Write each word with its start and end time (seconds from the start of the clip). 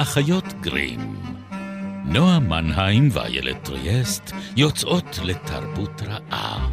האחיות 0.00 0.44
גרים. 0.60 1.14
נועה 2.04 2.38
מנהיים 2.38 3.08
ואיילת 3.12 3.64
טריאסט 3.64 4.30
יוצאות 4.56 5.18
לתרבות 5.24 6.02
רעה. 6.02 6.70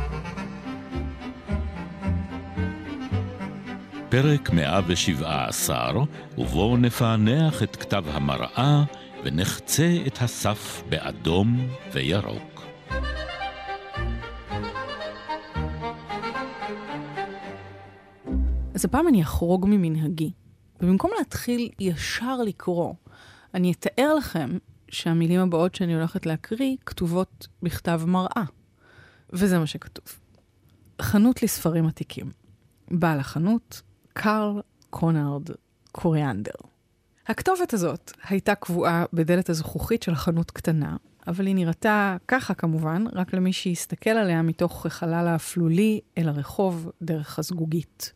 פרק 4.09 4.49
117, 4.49 5.91
ובו 6.37 6.77
נפענח 6.77 7.63
את 7.63 7.75
כתב 7.75 8.03
המראה 8.07 8.83
ונחצה 9.23 9.97
את 10.07 10.21
הסף 10.21 10.83
באדום 10.89 11.67
וירוק. 11.93 12.61
אז 18.75 18.85
הפעם 18.85 19.07
אני 19.07 19.21
אחרוג 19.21 19.65
ממנהגי, 19.69 20.31
ובמקום 20.81 21.11
להתחיל 21.17 21.69
ישר 21.79 22.37
לקרוא, 22.41 22.93
אני 23.53 23.71
אתאר 23.71 24.13
לכם 24.13 24.57
שהמילים 24.89 25.39
הבאות 25.39 25.75
שאני 25.75 25.95
הולכת 25.95 26.25
להקריא 26.25 26.75
כתובות 26.85 27.47
בכתב 27.63 28.01
מראה. 28.07 28.43
וזה 29.29 29.59
מה 29.59 29.67
שכתוב. 29.67 30.05
חנות 31.01 31.43
לספרים 31.43 31.87
עתיקים. 31.87 32.31
בעל 32.91 33.19
החנות, 33.19 33.81
קארל 34.13 34.61
קונארד 34.89 35.49
קוריאנדר. 35.91 36.51
הכתובת 37.27 37.73
הזאת 37.73 38.11
הייתה 38.29 38.55
קבועה 38.55 39.05
בדלת 39.13 39.49
הזכוכית 39.49 40.03
של 40.03 40.15
חנות 40.15 40.51
קטנה, 40.51 40.97
אבל 41.27 41.45
היא 41.45 41.55
נראתה 41.55 42.17
ככה 42.27 42.53
כמובן, 42.53 43.05
רק 43.13 43.33
למי 43.33 43.53
שיסתכל 43.53 44.09
עליה 44.09 44.41
מתוך 44.41 44.85
החלל 44.85 45.27
האפלולי 45.27 45.99
אל 46.17 46.29
הרחוב 46.29 46.91
דרך 47.01 47.39
הזגוגית. 47.39 48.13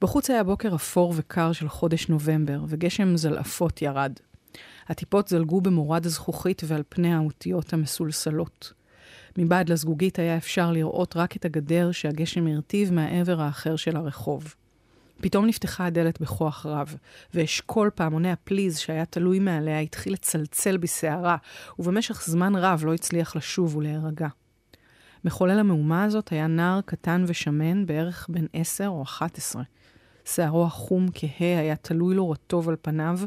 בחוץ 0.00 0.30
היה 0.30 0.44
בוקר 0.44 0.74
אפור 0.74 1.14
וקר 1.16 1.52
של 1.52 1.68
חודש 1.68 2.08
נובמבר, 2.08 2.64
וגשם 2.68 3.16
זלעפות 3.16 3.82
ירד. 3.82 4.12
הטיפות 4.88 5.28
זלגו 5.28 5.60
במורד 5.60 6.06
הזכוכית 6.06 6.62
ועל 6.66 6.82
פני 6.88 7.14
האותיות 7.14 7.72
המסולסלות. 7.72 8.72
מבעד 9.38 9.68
לזגוגית 9.68 10.18
היה 10.18 10.36
אפשר 10.36 10.72
לראות 10.72 11.16
רק 11.16 11.36
את 11.36 11.44
הגדר 11.44 11.92
שהגשם 11.92 12.46
הרטיב 12.46 12.92
מהעבר 12.92 13.40
האחר 13.40 13.76
של 13.76 13.96
הרחוב. 13.96 14.54
פתאום 15.20 15.46
נפתחה 15.46 15.86
הדלת 15.86 16.20
בכוח 16.20 16.66
רב, 16.66 16.96
ואשכול 17.34 17.90
פעמוני 17.94 18.32
הפליז 18.32 18.78
שהיה 18.78 19.04
תלוי 19.04 19.38
מעליה 19.38 19.80
התחיל 19.80 20.12
לצלצל 20.12 20.76
בסערה, 20.76 21.36
ובמשך 21.78 22.22
זמן 22.26 22.56
רב 22.56 22.84
לא 22.84 22.94
הצליח 22.94 23.36
לשוב 23.36 23.76
ולהירגע. 23.76 24.28
מחולל 25.24 25.58
המהומה 25.58 26.04
הזאת 26.04 26.28
היה 26.28 26.46
נער 26.46 26.80
קטן 26.80 27.24
ושמן, 27.26 27.86
בערך 27.86 28.26
בן 28.28 28.46
עשר 28.52 28.88
או 28.88 29.02
אחת 29.02 29.38
עשרה. 29.38 29.62
שערו 30.34 30.64
החום 30.64 31.06
כהה 31.14 31.60
היה 31.60 31.76
תלוי 31.76 32.14
לו 32.14 32.30
רטוב 32.30 32.68
על 32.68 32.76
פניו, 32.82 33.18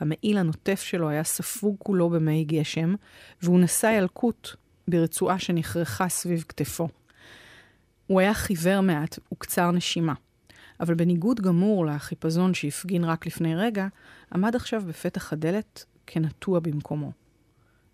המעיל 0.00 0.38
הנוטף 0.38 0.80
שלו 0.80 1.08
היה 1.08 1.24
ספוג 1.24 1.76
כולו 1.78 2.10
במי 2.10 2.44
גשם, 2.44 2.94
והוא 3.42 3.60
נשא 3.60 3.86
ילקוט 3.98 4.48
ברצועה 4.88 5.38
שנכרכה 5.38 6.08
סביב 6.08 6.44
כתפו. 6.48 6.88
הוא 8.06 8.20
היה 8.20 8.34
חיוור 8.34 8.80
מעט 8.80 9.18
וקצר 9.32 9.70
נשימה, 9.70 10.14
אבל 10.80 10.94
בניגוד 10.94 11.40
גמור 11.40 11.86
לחיפזון 11.86 12.54
שהפגין 12.54 13.04
רק 13.04 13.26
לפני 13.26 13.56
רגע, 13.56 13.86
עמד 14.32 14.56
עכשיו 14.56 14.82
בפתח 14.88 15.32
הדלת 15.32 15.84
כנטוע 16.06 16.60
במקומו. 16.60 17.12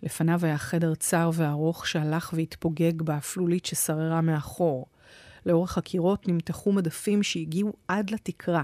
לפניו 0.03 0.41
היה 0.45 0.59
חדר 0.59 0.95
צר 0.95 1.31
וארוך 1.35 1.87
שהלך 1.87 2.33
והתפוגג 2.37 3.03
באפלולית 3.03 3.67
ששררה 3.67 4.21
מאחור. 4.21 4.87
לאורך 5.47 5.79
הקירות 5.79 6.29
נמתחו 6.29 6.73
מדפים 6.73 7.23
שהגיעו 7.23 7.73
עד 7.89 8.11
לתקרה, 8.11 8.63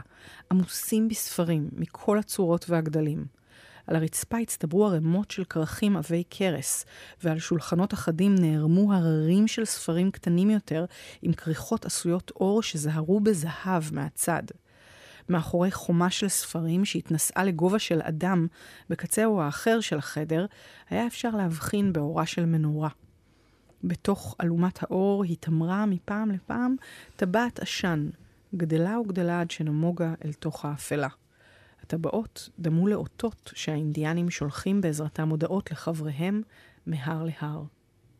עמוסים 0.50 1.08
בספרים 1.08 1.68
מכל 1.72 2.18
הצורות 2.18 2.70
והגדלים. 2.70 3.24
על 3.86 3.96
הרצפה 3.96 4.38
הצטברו 4.38 4.86
ערימות 4.86 5.30
של 5.30 5.44
כרכים 5.44 5.96
עבי 5.96 6.22
כרס, 6.30 6.84
ועל 7.24 7.38
שולחנות 7.38 7.94
אחדים 7.94 8.34
נערמו 8.34 8.94
הררים 8.94 9.48
של 9.48 9.64
ספרים 9.64 10.10
קטנים 10.10 10.50
יותר, 10.50 10.84
עם 11.22 11.32
כריכות 11.32 11.84
עשויות 11.84 12.30
אור 12.30 12.62
שזהרו 12.62 13.20
בזהב 13.20 13.82
מהצד. 13.92 14.42
מאחורי 15.28 15.70
חומה 15.70 16.10
של 16.10 16.28
ספרים 16.28 16.84
שהתנסעה 16.84 17.44
לגובה 17.44 17.78
של 17.78 18.00
אדם 18.02 18.46
בקצהו 18.90 19.40
האחר 19.40 19.80
של 19.80 19.98
החדר, 19.98 20.46
היה 20.90 21.06
אפשר 21.06 21.30
להבחין 21.30 21.92
באורה 21.92 22.26
של 22.26 22.46
מנורה. 22.46 22.88
בתוך 23.84 24.36
אלומת 24.42 24.82
האור 24.82 25.24
התעמרה 25.24 25.86
מפעם 25.86 26.30
לפעם 26.30 26.76
טבעת 27.16 27.58
עשן, 27.58 28.10
גדלה 28.54 29.00
וגדלה 29.00 29.40
עד 29.40 29.50
שנמוגה 29.50 30.14
אל 30.24 30.32
תוך 30.32 30.64
האפלה. 30.64 31.08
הטבעות 31.82 32.48
דמו 32.58 32.88
לאותות 32.88 33.52
שהאינדיאנים 33.54 34.30
שולחים 34.30 34.80
בעזרתם 34.80 35.28
הודעות 35.28 35.70
לחבריהם 35.70 36.42
מהר 36.86 37.24
להר. 37.24 37.62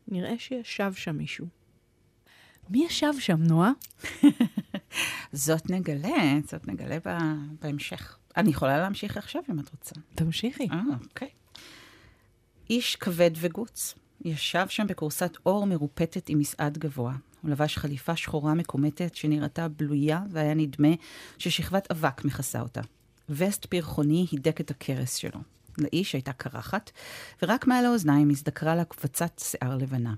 נראה 0.07 0.33
שישב 0.37 0.93
שם 0.95 1.17
מישהו. 1.17 1.47
מי 2.69 2.85
ישב 2.85 3.13
שם, 3.19 3.43
נועה? 3.43 3.71
זאת 5.31 5.69
נגלה, 5.69 6.39
זאת 6.47 6.67
נגלה 6.67 6.97
בהמשך. 7.61 8.17
אני 8.37 8.49
יכולה 8.49 8.77
להמשיך 8.77 9.17
עכשיו 9.17 9.41
אם 9.49 9.59
את 9.59 9.69
רוצה. 9.71 9.95
תמשיכי. 10.15 10.67
אה, 10.71 10.81
אוקיי. 11.03 11.29
איש 12.69 12.95
כבד 12.95 13.31
וגוץ. 13.35 13.95
ישב 14.25 14.65
שם 14.69 14.87
בכורסת 14.87 15.37
אור 15.45 15.65
מרופטת 15.65 16.29
עם 16.29 16.39
מסעד 16.39 16.77
גבוה. 16.77 17.13
הוא 17.41 17.51
לבש 17.51 17.77
חליפה 17.77 18.15
שחורה 18.15 18.53
מקומטת 18.53 19.15
שנראתה 19.15 19.67
בלויה, 19.67 20.21
והיה 20.31 20.53
נדמה 20.53 20.87
ששכבת 21.37 21.91
אבק 21.91 22.25
מכסה 22.25 22.61
אותה. 22.61 22.81
וסט 23.29 23.65
פרחוני 23.65 24.25
הידק 24.31 24.61
את 24.61 24.71
הכרס 24.71 25.15
שלו. 25.15 25.39
לאיש 25.77 26.13
הייתה 26.13 26.33
קרחת, 26.33 26.91
ורק 27.43 27.67
מעל 27.67 27.85
האוזניים 27.85 28.29
הזדקרה 28.29 28.75
לה 28.75 28.83
קבצת 28.85 29.39
שיער 29.39 29.77
לבנה. 29.77 30.13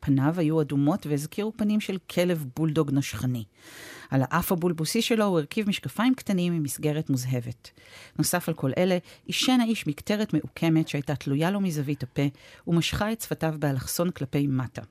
פניו 0.00 0.34
היו 0.36 0.60
אדומות 0.60 1.06
והזכירו 1.06 1.52
פנים 1.56 1.80
של 1.80 1.98
כלב 2.10 2.44
בולדוג 2.56 2.90
נשכני. 2.92 3.44
על 4.10 4.22
האף 4.24 4.52
הבולבוסי 4.52 5.02
שלו 5.02 5.24
הוא 5.24 5.38
הרכיב 5.38 5.68
משקפיים 5.68 6.14
קטנים 6.14 6.52
עם 6.52 6.62
מסגרת 6.62 7.10
מוזהבת. 7.10 7.70
נוסף 8.18 8.48
על 8.48 8.54
כל 8.54 8.70
אלה, 8.78 8.98
עישן 9.26 9.60
האיש 9.60 9.86
מקטרת 9.86 10.34
מעוקמת 10.34 10.88
שהייתה 10.88 11.16
תלויה 11.16 11.50
לו 11.50 11.60
מזווית 11.60 12.02
הפה, 12.02 12.22
ומשכה 12.66 13.12
את 13.12 13.20
שפתיו 13.20 13.54
באלכסון 13.58 14.10
כלפי 14.10 14.46
מטה. 14.46 14.82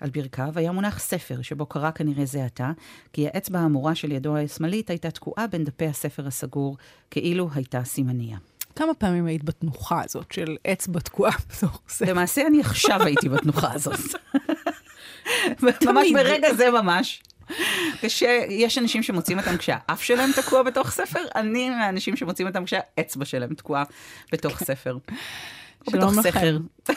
על 0.00 0.10
ברכיו 0.10 0.52
היה 0.56 0.72
מונח 0.72 0.98
ספר, 0.98 1.42
שבו 1.42 1.66
קרא 1.66 1.90
כנראה 1.90 2.24
זה 2.24 2.44
עתה, 2.44 2.72
כי 3.12 3.26
האצבע 3.26 3.58
האמורה 3.58 3.94
של 3.94 4.12
ידו 4.12 4.36
השמאלית 4.36 4.90
הייתה 4.90 5.10
תקועה 5.10 5.46
בין 5.46 5.64
דפי 5.64 5.86
הספר 5.86 6.26
הסגור, 6.26 6.76
כאילו 7.10 7.48
הייתה 7.54 7.84
סימניה. 7.84 8.38
כמה 8.76 8.94
פעמים 8.94 9.26
היית 9.26 9.44
בתנוחה 9.44 10.00
הזאת 10.04 10.32
של 10.32 10.56
אצבע 10.72 11.00
תקועה 11.00 11.32
בתוך 11.56 11.80
ספר? 11.88 12.10
למעשה 12.10 12.46
אני 12.46 12.60
עכשיו 12.60 13.02
הייתי 13.02 13.28
בתנוחה 13.28 13.72
הזאת. 13.72 14.00
ממש 15.86 16.08
ברגע 16.14 16.54
זה 16.54 16.70
ממש. 16.70 17.22
כשיש 18.02 18.78
אנשים 18.78 19.02
שמוצאים 19.02 19.38
אותם 19.38 19.56
כשהאף 19.56 20.02
שלהם 20.02 20.30
תקוע 20.32 20.62
בתוך 20.62 20.90
ספר, 20.90 21.20
אני 21.34 21.70
מהאנשים 21.70 22.16
שמוצאים 22.16 22.48
אותם 22.48 22.64
כשהאצבע 22.64 23.24
שלהם 23.24 23.54
תקועה 23.54 23.84
בתוך 24.32 24.58
ספר. 24.64 24.98
או 25.86 25.92
בתוך 25.92 26.12
סכר. 26.20 26.58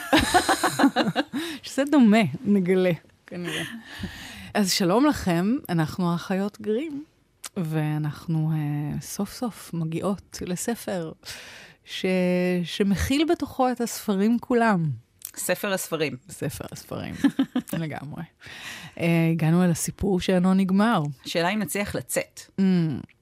שזה 1.62 1.82
דומה, 1.90 2.22
נגלה, 2.44 2.92
כנראה. 3.26 3.62
אז 4.54 4.72
שלום 4.72 5.06
לכם, 5.06 5.56
אנחנו 5.68 6.12
האחיות 6.12 6.60
גרים, 6.60 7.04
ואנחנו 7.56 8.50
uh, 8.52 9.02
סוף 9.02 9.32
סוף 9.32 9.70
מגיעות 9.74 10.38
לספר 10.46 11.12
ש... 11.90 12.06
שמכיל 12.64 13.26
בתוכו 13.30 13.70
את 13.70 13.80
הספרים 13.80 14.38
כולם. 14.38 14.84
ספר 15.36 15.72
הספרים. 15.72 16.16
ספר 16.30 16.64
הספרים, 16.72 17.14
לגמרי. 17.78 18.22
Uh, 18.96 19.00
הגענו 19.32 19.64
אל 19.64 19.70
הסיפור 19.70 20.20
שאינו 20.20 20.54
נגמר. 20.54 21.02
השאלה 21.26 21.48
אם 21.48 21.58
נצליח 21.58 21.94
לצאת. 21.94 22.40
Mm, 22.40 22.62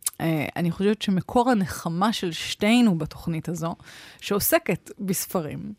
uh, 0.07 0.23
אני 0.57 0.71
חושבת 0.71 1.03
שמקור 1.03 1.51
הנחמה 1.51 2.13
של 2.13 2.33
שתינו 2.33 2.99
בתוכנית 2.99 3.49
הזו, 3.49 3.75
שעוסקת 4.21 4.91
בספרים, 4.99 5.73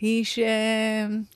היא 0.00 0.24
ש... 0.24 0.38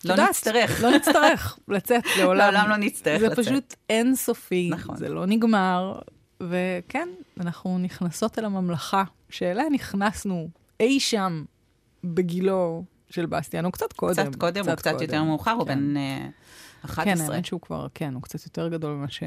לא 0.04 0.12
יודעת, 0.12 0.28
נצטרך. 0.31 0.82
לא 0.82 0.90
נצטרך 0.90 1.58
לצאת 1.69 2.02
לעולם. 2.19 2.38
לעולם 2.38 2.70
לא 2.70 2.76
נצטרך 2.76 3.20
זה 3.20 3.26
לצאת. 3.26 3.44
זה 3.44 3.50
פשוט 3.50 3.75
אינסופי, 3.90 4.70
נכון. 4.72 4.96
זה 4.96 5.08
לא 5.08 5.26
נגמר, 5.26 5.99
וכן, 6.40 7.08
אנחנו 7.40 7.78
נכנסות 7.78 8.38
אל 8.38 8.44
הממלכה, 8.44 9.04
שאליה 9.31 9.64
נכנסנו 9.72 10.49
אי 10.82 11.00
שם 11.00 11.44
בגילו 12.05 12.84
של 13.11 13.26
בסטיאן, 13.26 13.64
הוא 13.64 13.73
קצת 13.73 13.93
קודם. 13.93 14.12
קצת 14.12 14.34
קודם, 14.37 14.69
הוא 14.69 14.75
קצת 14.75 14.90
קודם. 14.93 15.02
יותר 15.02 15.23
מאוחר, 15.25 15.50
הוא 15.50 15.67
כן. 15.67 15.75
בן 15.79 15.96
אה, 15.96 16.29
11. 16.84 17.05
כן, 17.05 17.32
האמת 17.32 17.44
שהוא 17.44 17.61
כבר, 17.61 17.87
כן, 17.94 18.14
הוא 18.14 18.23
קצת 18.23 18.44
יותר 18.44 18.69
גדול 18.69 18.94
ממה 18.94 19.08
ש... 19.08 19.23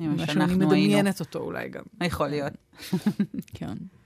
ממה 0.00 0.26
שאני 0.26 0.54
מדמיינת 0.54 0.94
היינו. 0.94 1.10
אותו 1.20 1.38
אולי 1.38 1.68
גם. 1.68 1.82
יכול 2.00 2.28
להיות. 2.28 2.52
כן. 3.54 3.74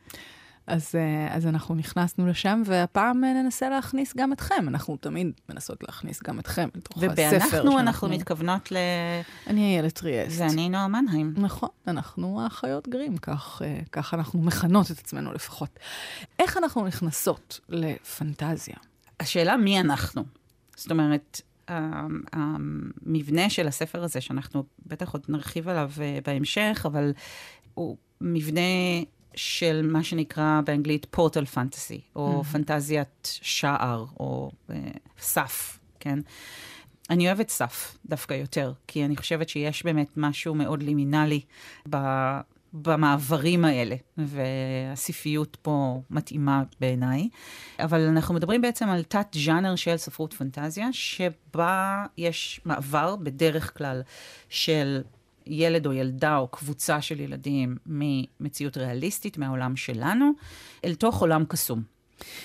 אז, 0.66 0.94
אה, 0.94 1.36
אז 1.36 1.46
אנחנו 1.46 1.74
נכנסנו 1.74 2.26
לשם, 2.26 2.62
והפעם 2.66 3.24
אה, 3.24 3.32
ננסה 3.32 3.68
להכניס 3.68 4.16
גם 4.16 4.32
אתכם. 4.32 4.64
אנחנו 4.68 4.96
תמיד 4.96 5.32
מנסות 5.48 5.82
להכניס 5.82 6.22
גם 6.22 6.38
אתכם 6.38 6.68
לתוך 6.74 6.96
הספר. 6.96 7.12
ובאנחנו 7.12 7.78
אנחנו 7.78 8.08
מתכוונות 8.08 8.72
ל... 8.72 8.76
אני 9.46 9.74
איילת 9.74 9.92
טריאסט. 9.92 10.40
ואני 10.40 10.68
נועה 10.68 10.88
מנהיים. 10.88 11.34
נכון, 11.36 11.68
אנחנו 11.86 12.40
האחיות 12.40 12.88
גרים, 12.88 13.16
כך, 13.16 13.62
אה, 13.64 13.80
כך 13.92 14.14
אנחנו 14.14 14.42
מכנות 14.42 14.90
את 14.90 14.98
עצמנו 14.98 15.32
לפחות. 15.32 15.78
איך 16.38 16.56
אנחנו 16.56 16.86
נכנסות 16.86 17.60
לפנטזיה? 17.68 18.76
השאלה 19.20 19.56
מי 19.56 19.80
אנחנו. 19.80 20.24
זאת 20.76 20.90
אומרת, 20.90 21.40
המבנה 22.32 23.50
של 23.50 23.68
הספר 23.68 24.04
הזה, 24.04 24.20
שאנחנו 24.20 24.64
בטח 24.86 25.12
עוד 25.12 25.22
נרחיב 25.28 25.68
עליו 25.68 25.90
בהמשך, 26.24 26.82
אבל 26.86 27.12
הוא 27.74 27.96
מבנה 28.20 28.60
של 29.36 29.88
מה 29.92 30.04
שנקרא 30.04 30.60
באנגלית 30.64 31.06
פורטל 31.10 31.44
פנטסי, 31.44 32.00
או 32.16 32.40
mm-hmm. 32.40 32.44
פנטזיית 32.44 33.38
שער, 33.42 34.04
או 34.20 34.50
uh, 34.70 34.72
סף, 35.18 35.78
כן? 36.00 36.18
אני 37.10 37.26
אוהבת 37.26 37.48
סף 37.48 37.98
דווקא 38.06 38.34
יותר, 38.34 38.72
כי 38.86 39.04
אני 39.04 39.16
חושבת 39.16 39.48
שיש 39.48 39.84
באמת 39.84 40.08
משהו 40.16 40.54
מאוד 40.54 40.82
לימינלי 40.82 41.40
ב, 41.90 41.96
במעברים 42.72 43.64
האלה, 43.64 43.96
והספריות 44.18 45.56
פה 45.62 46.00
מתאימה 46.10 46.62
בעיניי. 46.80 47.28
אבל 47.78 48.00
אנחנו 48.00 48.34
מדברים 48.34 48.62
בעצם 48.62 48.88
על 48.88 49.02
תת-ז'אנר 49.02 49.76
של 49.76 49.96
ספרות 49.96 50.32
פנטזיה, 50.32 50.88
שבה 50.92 52.04
יש 52.18 52.60
מעבר 52.64 53.16
בדרך 53.16 53.78
כלל 53.78 54.02
של 54.48 55.02
ילד 55.46 55.86
או 55.86 55.92
ילדה 55.92 56.36
או 56.36 56.48
קבוצה 56.48 57.00
של 57.00 57.20
ילדים 57.20 57.76
ממציאות 57.86 58.76
ריאליסטית, 58.76 59.38
מהעולם 59.38 59.76
שלנו, 59.76 60.30
אל 60.84 60.94
תוך 60.94 61.20
עולם 61.20 61.44
קסום. 61.44 61.82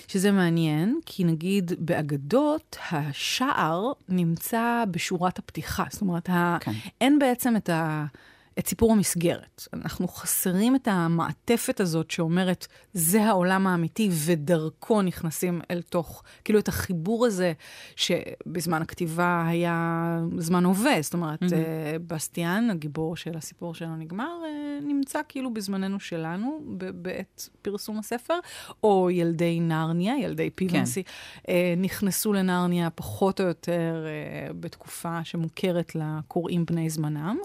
שזה 0.07 0.31
מעניין, 0.31 0.99
כי 1.05 1.23
נגיד 1.23 1.71
באגדות, 1.79 2.77
השער 2.91 3.91
נמצא 4.09 4.83
בשורת 4.91 5.39
הפתיחה. 5.39 5.83
זאת 5.89 6.01
אומרת, 6.01 6.29
כן. 6.59 6.71
אין 7.01 7.19
בעצם 7.19 7.55
את 7.55 7.69
ה... 7.69 8.05
את 8.59 8.67
סיפור 8.67 8.91
המסגרת. 8.91 9.67
אנחנו 9.73 10.07
חסרים 10.07 10.75
את 10.75 10.87
המעטפת 10.87 11.79
הזאת 11.79 12.11
שאומרת, 12.11 12.67
זה 12.93 13.23
העולם 13.23 13.67
האמיתי, 13.67 14.09
ודרכו 14.25 15.01
נכנסים 15.01 15.61
אל 15.71 15.81
תוך, 15.81 16.23
כאילו 16.43 16.59
את 16.59 16.67
החיבור 16.67 17.25
הזה, 17.25 17.53
שבזמן 17.95 18.81
הכתיבה 18.81 19.45
היה 19.47 20.19
זמן 20.37 20.65
הווה. 20.65 21.01
זאת 21.01 21.13
אומרת, 21.13 21.43
mm-hmm. 21.43 21.99
בסטיאן, 22.07 22.69
הגיבור 22.71 23.15
של 23.15 23.37
הסיפור 23.37 23.75
שלנו 23.75 23.95
נגמר, 23.95 24.41
אה, 24.45 24.79
נמצא 24.81 25.19
כאילו 25.29 25.53
בזמננו 25.53 25.99
שלנו, 25.99 26.59
בעת 26.93 27.49
פרסום 27.61 27.99
הספר, 27.99 28.39
או 28.83 29.09
ילדי 29.11 29.59
נרניה, 29.59 30.17
ילדי 30.17 30.49
פיבנסי, 30.49 31.03
כן. 31.03 31.53
נכנסו 31.77 32.33
לנרניה 32.33 32.89
פחות 32.89 33.41
או 33.41 33.45
יותר 33.45 34.05
בתקופה 34.59 35.23
שמוכרת 35.23 35.95
לקוראים 35.95 36.65
בני 36.65 36.89
זמנם. 36.89 37.37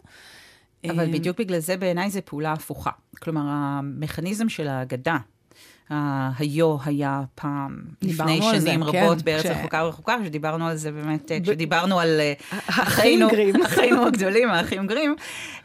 אבל 0.90 1.12
בדיוק 1.12 1.38
בגלל 1.38 1.58
זה 1.58 1.76
בעיניי 1.76 2.10
זו 2.10 2.20
פעולה 2.24 2.52
הפוכה. 2.52 2.90
כלומר, 3.18 3.42
המכניזם 3.46 4.48
של 4.48 4.68
ההגדה, 4.68 5.16
היו 6.38 6.76
היה 6.84 7.22
פעם, 7.34 7.78
לפני 8.02 8.42
שנים 8.42 8.60
זה, 8.60 8.74
רבות 8.74 9.18
כן, 9.18 9.24
בארץ 9.24 9.42
ש... 9.42 9.46
רחוקה 9.46 9.84
ורחוקה, 9.84 10.16
שדיברנו 10.24 10.66
על 10.66 10.76
זה 10.76 10.92
באמת, 10.92 11.32
ב... 11.32 11.42
כשדיברנו 11.42 12.00
על 12.00 12.20
אה, 12.20 12.32
אחינו, 12.50 13.28
אחינו 13.66 14.06
הגדולים, 14.06 14.50
האחים 14.50 14.86
גרים, 14.86 15.14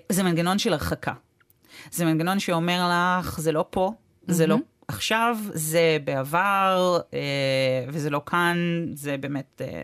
זה 0.09 0.23
מנגנון 0.23 0.59
של 0.59 0.73
הרחקה. 0.73 1.13
זה 1.91 2.05
מנגנון 2.05 2.39
שאומר 2.39 2.91
לך, 2.91 3.39
זה 3.39 3.51
לא 3.51 3.65
פה, 3.69 3.93
זה 4.27 4.47
לא 4.47 4.57
עכשיו, 4.89 5.37
זה 5.53 5.97
בעבר, 6.03 6.99
אה, 7.13 7.19
וזה 7.87 8.09
לא 8.09 8.21
כאן, 8.25 8.57
זה 8.93 9.17
באמת 9.17 9.61
אה, 9.65 9.83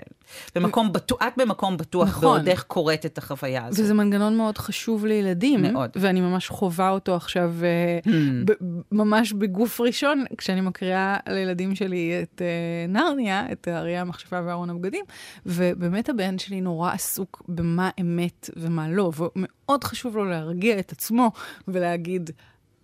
במקום 0.56 0.94
בטוח, 0.94 1.22
את 1.28 1.34
במקום 1.38 1.78
בטוח, 1.78 2.08
נכון. 2.08 2.26
ועוד 2.26 2.48
איך 2.48 2.64
קוראת 2.64 3.06
את 3.06 3.18
החוויה 3.18 3.66
הזאת. 3.66 3.80
וזה 3.80 3.94
מנגנון 3.94 4.38
מאוד 4.38 4.58
חשוב 4.58 5.06
לילדים. 5.06 5.62
מאוד. 5.62 5.90
ואני 5.96 6.22
ממש 6.22 6.50
חווה 6.50 6.90
אותו 6.90 7.16
עכשיו, 7.16 7.54
אה, 7.64 8.00
hmm. 8.06 8.10
ב- 8.46 8.82
ממש 8.92 9.34
בגוף 9.34 9.82
ראשון, 9.82 10.26
כשאני 10.38 10.62
מקריאה 10.62 11.18
לילדים 11.30 11.76
שלי 11.76 12.20
את 12.24 12.42
אה, 12.42 12.88
נרניה, 12.88 13.52
את 13.52 13.68
האריה 13.68 14.02
המכשפה 14.02 14.40
וארון 14.46 14.70
הבגדים, 14.70 15.06
ובאמת 15.46 16.10
הבן 16.10 16.38
שלי 16.38 16.62
נורא 16.62 16.92
עסוק 16.92 17.44
במה 17.48 17.90
אמת 18.02 18.50
ומה 18.56 18.90
לא, 18.90 19.12
ומאוד 19.18 19.84
חשוב 19.84 20.18
לו 20.18 20.26
להרגיע 20.26 20.80
את 20.80 20.92
עצמו 20.92 21.32
ולהגיד, 21.68 22.30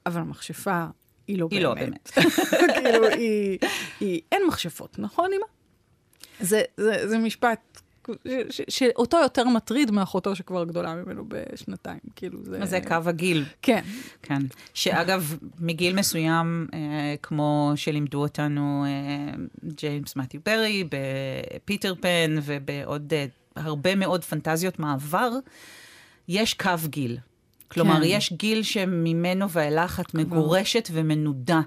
אבל 0.06 0.22
המכשפה 0.22 0.86
היא 1.28 1.40
לא 1.40 1.48
היא 1.52 1.68
באמת. 1.68 2.12
היא 2.16 2.24
לא 2.24 2.30
באמת. 2.30 2.78
כאילו, 2.84 3.08
היא, 3.08 3.58
היא, 4.00 4.22
אין 4.32 4.42
מכשפות, 4.48 5.00
נכון, 5.00 5.30
אמא? 5.34 5.46
זה, 6.40 6.62
זה, 6.78 7.08
זה 7.08 7.18
משפט 7.18 7.82
ש, 8.50 8.62
שאותו 8.70 9.18
יותר 9.18 9.44
מטריד 9.44 9.92
מאחותו 9.92 10.36
שכבר 10.36 10.64
גדולה 10.64 10.96
ממנו 10.96 11.26
בשנתיים, 11.28 12.00
כאילו 12.16 12.40
זה... 12.44 12.66
זה 12.66 12.80
קו 12.88 12.96
הגיל. 13.06 13.46
כן. 13.62 13.82
כן. 14.22 14.42
שאגב, 14.74 15.38
מגיל 15.60 15.96
מסוים, 15.96 16.68
אה, 16.74 17.16
כמו 17.22 17.74
שלימדו 17.76 18.22
אותנו 18.22 18.86
אה, 18.86 19.34
ג'יימס 19.66 20.16
מתיו 20.16 20.42
ברי, 20.46 20.84
בפיטר 20.84 21.94
פן 22.02 22.36
ובעוד 22.44 23.14
אה, 23.14 23.26
הרבה 23.56 23.96
מאוד 23.96 24.24
פנטזיות 24.24 24.80
מעבר, 24.80 25.32
יש 26.28 26.54
קו 26.54 26.70
גיל. 26.86 27.18
כלומר, 27.72 27.96
כן. 27.96 28.02
יש 28.06 28.34
גיל 28.34 28.64
שממנו 28.64 29.50
ואילך 29.50 30.00
את 30.00 30.14
מגורשת 30.14 30.90
ומנודה 30.92 31.62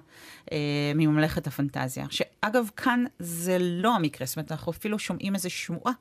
אה, 0.53 0.59
מממלכת 0.95 1.47
הפנטזיה. 1.47 2.07
שאגב, 2.11 2.71
כאן 2.77 3.05
זה 3.19 3.57
לא 3.61 3.95
המקרה, 3.95 4.27
זאת 4.27 4.37
אומרת, 4.37 4.53
אנחנו 4.53 4.73
אפילו 4.73 4.99
שומעים 4.99 5.35
איזו 5.35 5.51
שמועה 5.51 5.93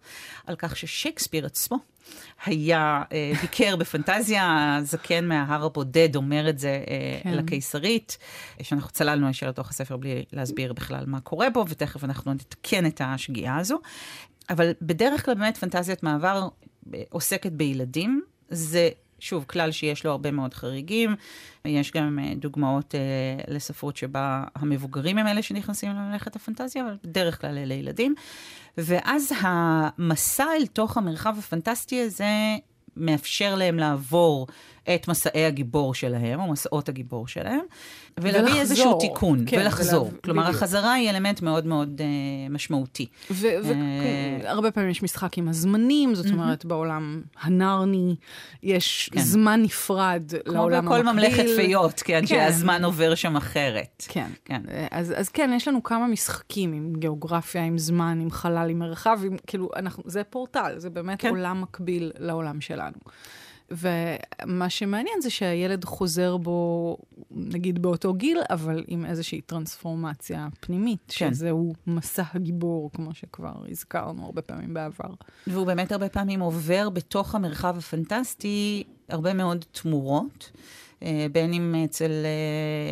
על 0.47 0.55
כך 0.55 0.77
ששייקספיר 0.77 1.45
עצמו 1.45 1.77
היה, 2.45 3.03
אה, 3.11 3.31
ביקר 3.41 3.75
בפנטזיה, 3.75 4.75
הזקן 4.77 5.27
מההר 5.27 5.65
הבודד 5.65 6.15
אומר 6.15 6.49
את 6.49 6.59
זה 6.59 6.83
אה, 6.87 7.19
כן. 7.23 7.33
לקיסרית, 7.33 8.17
שאנחנו 8.61 8.91
צללנו 8.91 9.29
ישר 9.29 9.49
לתוך 9.49 9.69
הספר 9.69 9.97
בלי 9.97 10.23
להסביר 10.33 10.73
בכלל 10.73 11.03
מה 11.07 11.19
קורה 11.19 11.49
בו, 11.49 11.65
ותכף 11.69 12.03
אנחנו 12.03 12.33
נתקן 12.33 12.85
את 12.85 13.01
השגיאה 13.03 13.57
הזו. 13.57 13.79
אבל 14.49 14.71
בדרך 14.81 15.25
כלל 15.25 15.33
באמת 15.33 15.57
פנטזיית 15.57 16.03
מעבר 16.03 16.47
אה, 16.93 17.01
עוסקת 17.09 17.51
בילדים. 17.51 18.21
זה 18.49 18.89
שוב, 19.23 19.45
כלל 19.47 19.71
שיש 19.71 20.05
לו 20.05 20.11
הרבה 20.11 20.31
מאוד 20.31 20.53
חריגים. 20.53 21.15
יש 21.65 21.91
גם 21.91 22.19
uh, 22.19 22.37
דוגמאות 22.37 22.95
uh, 22.95 23.51
לספרות 23.51 23.97
שבה 23.97 24.43
המבוגרים 24.55 25.17
הם 25.17 25.27
אלה 25.27 25.41
שנכנסים 25.41 25.91
למלאכת 25.91 26.35
הפנטזיה, 26.35 26.83
אבל 26.83 26.95
בדרך 27.03 27.41
כלל 27.41 27.57
אלה 27.57 27.73
ילדים. 27.73 28.15
ואז 28.77 29.31
המסע 29.39 30.45
אל 30.59 30.65
תוך 30.65 30.97
המרחב 30.97 31.35
הפנטסטי 31.39 32.01
הזה 32.01 32.55
מאפשר 32.97 33.55
להם 33.55 33.77
לעבור 33.77 34.47
את 34.95 35.07
מסעי 35.07 35.45
הגיבור 35.45 35.93
שלהם, 35.93 36.39
או 36.39 36.51
מסעות 36.51 36.89
הגיבור 36.89 37.27
שלהם, 37.27 37.59
ולהביא 38.19 38.59
איזשהו 38.59 38.99
תיקון, 38.99 39.43
כן, 39.47 39.57
ולחזור. 39.57 40.07
ולהב... 40.07 40.17
כלומר, 40.23 40.43
בדיוק. 40.43 40.55
החזרה 40.55 40.93
היא 40.93 41.09
אלמנט 41.09 41.41
מאוד 41.41 41.65
מאוד 41.65 42.01
uh, 42.01 42.53
משמעותי. 42.53 43.05
והרבה 43.29 44.67
uh, 44.67 44.71
פעמים 44.71 44.89
יש 44.89 45.03
משחק 45.03 45.37
עם 45.37 45.47
הזמנים, 45.47 46.15
זאת 46.15 46.31
אומרת, 46.31 46.65
בעולם 46.65 47.21
הנרני 47.41 48.15
יש 48.63 49.09
כן. 49.13 49.19
זמן 49.21 49.61
נפרד 49.63 50.23
לעולם 50.45 50.87
המקביל. 50.87 51.03
כמו 51.03 51.11
בכל 51.11 51.13
ממלכת 51.13 51.45
פיות, 51.55 52.01
כן, 52.01 52.19
כן, 52.21 52.27
שהזמן 52.27 52.85
עובר 52.85 53.15
שם 53.15 53.35
אחרת. 53.35 54.05
כן, 54.07 54.27
כן. 54.45 54.61
אז, 54.91 55.13
אז 55.15 55.29
כן, 55.29 55.51
יש 55.55 55.67
לנו 55.67 55.83
כמה 55.83 56.07
משחקים 56.07 56.73
עם 56.73 56.93
גיאוגרפיה, 56.97 57.63
עם 57.63 57.77
זמן, 57.77 58.19
עם 58.21 58.31
חלל, 58.31 58.69
עם 58.69 58.79
מרחב, 58.79 59.19
עם, 59.25 59.37
כאילו, 59.47 59.69
אנחנו, 59.75 60.03
זה 60.05 60.23
פורטל, 60.23 60.73
זה 60.77 60.89
באמת 60.89 61.21
כן. 61.21 61.29
עולם 61.29 61.61
מקביל 61.61 62.11
לעולם 62.19 62.61
שלנו. 62.61 62.97
ומה 63.71 64.69
שמעניין 64.69 65.21
זה 65.21 65.29
שהילד 65.29 65.85
חוזר 65.85 66.37
בו, 66.37 66.97
נגיד 67.31 67.81
באותו 67.81 68.13
גיל, 68.13 68.37
אבל 68.49 68.83
עם 68.87 69.05
איזושהי 69.05 69.41
טרנספורמציה 69.41 70.47
פנימית, 70.59 71.13
כן. 71.17 71.33
שזהו 71.33 71.73
מסע 71.87 72.23
הגיבור, 72.33 72.89
כמו 72.93 73.13
שכבר 73.13 73.53
הזכרנו 73.71 74.25
הרבה 74.25 74.41
פעמים 74.41 74.73
בעבר. 74.73 75.13
והוא 75.47 75.67
באמת 75.67 75.91
הרבה 75.91 76.09
פעמים 76.09 76.39
עובר 76.39 76.89
בתוך 76.89 77.35
המרחב 77.35 77.77
הפנטסטי 77.77 78.83
הרבה 79.09 79.33
מאוד 79.33 79.65
תמורות. 79.71 80.51
אה, 81.03 81.27
בין 81.31 81.53
אם 81.53 81.75
אצל 81.85 82.11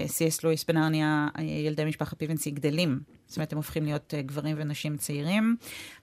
סי.אס 0.08 0.40
אה, 0.40 0.48
לואיס 0.48 0.64
בנרניה, 0.64 1.28
ילדי 1.40 1.86
משפחת 1.86 2.20
פיבנסי 2.20 2.52
גדלים 2.52 3.00
זאת 3.32 3.38
אומרת, 3.38 3.52
הם 3.52 3.58
הופכים 3.58 3.86
להיות 3.86 4.14
אה, 4.18 4.22
גברים 4.22 4.56
ונשים 4.60 4.98
צעירים 4.98 5.56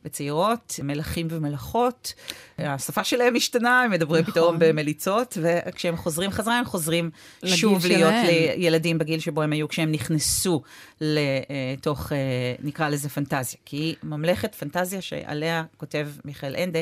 וצעירות, 0.05 0.81
מלכים 0.83 1.29
ומלכות. 1.31 2.15
השפה 2.59 3.05
שלהם 3.05 3.35
משתנה, 3.35 3.83
הם 3.83 3.91
מדברים 3.91 4.23
נכון. 4.23 4.33
פתאום 4.33 4.57
במליצות, 4.59 5.39
וכשהם 5.43 5.97
חוזרים 5.97 6.31
חזרה, 6.31 6.59
הם 6.59 6.65
חוזרים 6.65 7.11
שוב 7.45 7.83
שלהם. 7.83 8.01
להיות 8.01 8.15
ילדים 8.57 8.99
בגיל 8.99 9.21
שבו 9.21 9.43
הם 9.43 9.53
היו 9.53 9.69
כשהם 9.69 9.93
נכנסו 9.93 10.63
לתוך, 11.01 12.13
אה, 12.13 12.19
נקרא 12.63 12.89
לזה 12.89 13.09
פנטזיה. 13.09 13.59
כי 13.65 13.95
ממלכת 14.03 14.55
פנטזיה 14.55 15.01
שעליה 15.01 15.65
כותב 15.77 16.09
מיכאל 16.25 16.57
אנדה, 16.57 16.81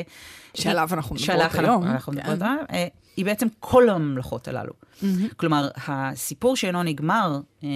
שעליו 0.53 0.89
אנחנו 0.91 1.15
מדברות 1.15 1.55
היום. 1.55 1.83
אנחנו 1.83 2.13
מדברות 2.13 2.39
כן. 2.39 2.45
היום. 2.69 3.06
היא 3.17 3.25
בעצם 3.25 3.47
כל 3.59 3.89
הממלכות 3.89 4.47
הללו. 4.47 4.73
Mm-hmm. 4.73 5.05
כלומר, 5.37 5.69
הסיפור 5.87 6.55
שאינו 6.55 6.83
נגמר, 6.83 7.39
אה, 7.63 7.69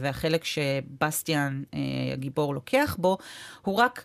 והחלק 0.00 0.44
שבסטיאן, 0.44 1.62
אה, 1.74 1.78
הגיבור, 2.12 2.54
לוקח 2.54 2.96
בו, 2.98 3.18
הוא 3.62 3.74
רק 3.76 4.04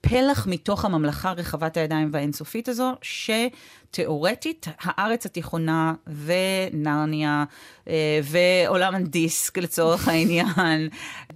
פלח 0.00 0.46
מתוך 0.46 0.84
הממלכה 0.84 1.32
רחבת 1.32 1.76
הידיים 1.76 2.08
והאינסופית 2.12 2.68
הזו, 2.68 2.92
שתיאורטית 3.02 4.66
הארץ 4.80 5.26
התיכונה 5.26 5.94
ונרניה 6.06 7.44
אה, 7.88 8.20
ועולם 8.22 8.94
הדיסק 8.94 9.58
לצורך 9.58 10.08
העניין, 10.08 10.88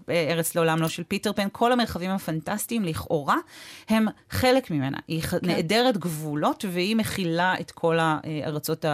ארץ 0.08 0.54
לעולם 0.54 0.78
לא 0.78 0.88
של 0.88 1.02
פיטר 1.02 1.32
פן, 1.32 1.48
כל 1.52 1.72
המרחבים 1.72 2.10
הפנטסטיים 2.10 2.84
לכאורה 2.84 3.36
הם 3.88 4.06
חלק 4.30 4.70
ממנה. 4.70 4.98
היא 5.08 5.22
כן. 5.22 5.38
נעדרת 5.42 5.96
גבולות 5.96 6.64
והיא 6.70 6.96
מכילה 6.96 7.54
את 7.60 7.70
כל 7.70 7.98
הארצות 8.00 8.84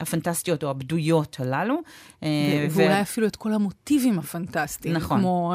הפנטסטיות 0.00 0.64
או 0.64 0.70
הבדויות 0.70 1.36
הללו. 1.40 1.78
אה, 2.22 2.66
ואולי 2.70 2.98
ו... 2.98 3.02
אפילו 3.02 3.26
את 3.26 3.36
כל 3.36 3.52
המוטיבים 3.52 4.18
הפנטסטיים. 4.18 4.94
נכון. 4.94 5.20
כמו... 5.20 5.54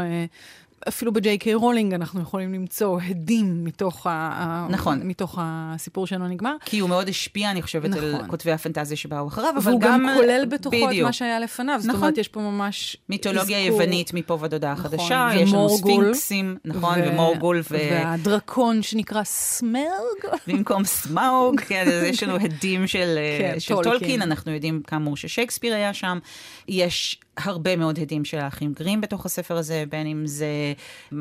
אפילו 0.88 1.14
ב-J.K. 1.14 1.48
רולינג 1.56 1.94
אנחנו 1.94 2.22
יכולים 2.22 2.54
למצוא 2.54 3.00
הדים 3.02 3.64
מתוך, 3.64 4.08
ה- 4.08 4.68
נכון. 4.70 5.00
מתוך 5.04 5.36
הסיפור 5.42 6.08
שלא 6.08 6.28
נגמר. 6.28 6.56
כי 6.66 6.80
הוא 6.80 6.90
מאוד 6.90 7.10
השפיע, 7.10 7.52
אני 7.52 7.62
חושבת, 7.62 7.90
נכון. 7.90 8.04
על 8.04 8.28
כותבי 8.28 8.52
הפנטזיה 8.52 8.98
שבאו 8.98 9.28
אחריו, 9.28 9.54
אבל 9.58 9.72
גם... 9.72 9.78
והוא 9.78 9.82
גם 9.82 10.16
כולל 10.16 10.46
בתוכו 10.46 10.76
בדיוק. 10.76 10.92
את 10.94 11.02
מה 11.02 11.14
שהיה 11.14 11.40
לפניו. 11.40 11.76
נכון. 11.76 11.92
זאת 11.92 11.96
אומרת, 11.96 12.18
יש 12.18 12.28
פה 12.28 12.40
ממש... 12.40 12.98
מיתולוגיה 13.10 13.60
אזכור... 13.60 13.82
יוונית 13.82 14.14
מפה 14.14 14.38
ועד 14.42 14.54
הודעה 14.54 14.74
נכון. 14.74 14.92
חדשה, 14.92 15.30
יש 15.36 15.54
לנו 15.54 15.70
ספינקסים, 15.70 16.58
נכון, 16.66 17.00
ו... 17.00 17.04
ומורגול. 17.12 17.62
ו... 17.72 17.78
והדרקון 17.92 18.82
שנקרא 18.82 19.24
סמרג. 19.24 20.38
במקום 20.48 20.84
סמאוג, 20.84 21.60
כן, 21.68 21.86
אז 21.88 22.04
יש 22.04 22.24
לנו 22.24 22.36
הדים 22.36 22.88
של, 22.88 23.20
כן, 23.40 23.60
של 23.60 23.74
טולקין. 23.74 23.92
טולקין, 23.92 24.22
אנחנו 24.22 24.52
יודעים 24.52 24.82
כאמור 24.88 25.18
ששייקספיר 25.18 25.74
היה 25.74 25.94
שם. 25.94 26.20
יש 26.68 27.20
הרבה 27.38 27.76
מאוד 27.76 28.00
הדים 28.00 28.26
של 28.26 28.38
האחים 28.38 28.74
גרים 28.74 29.02
בתוך 29.02 29.26
הספר 29.26 29.58
הזה, 29.58 29.84
בין 29.90 30.08
אם 30.08 30.28
זה 30.28 30.74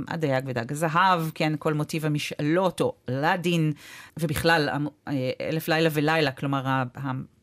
הדייג 0.09 0.45
ודג 0.47 0.73
הזהב, 0.73 1.21
כן, 1.35 1.53
כל 1.59 1.75
מוטיב 1.75 2.07
המשאלות, 2.07 2.81
או 2.81 2.95
אלאדין, 3.09 3.73
ובכלל, 4.19 4.69
אלף 5.41 5.69
לילה 5.69 5.89
ולילה, 5.93 6.33
כלומר, 6.33 6.83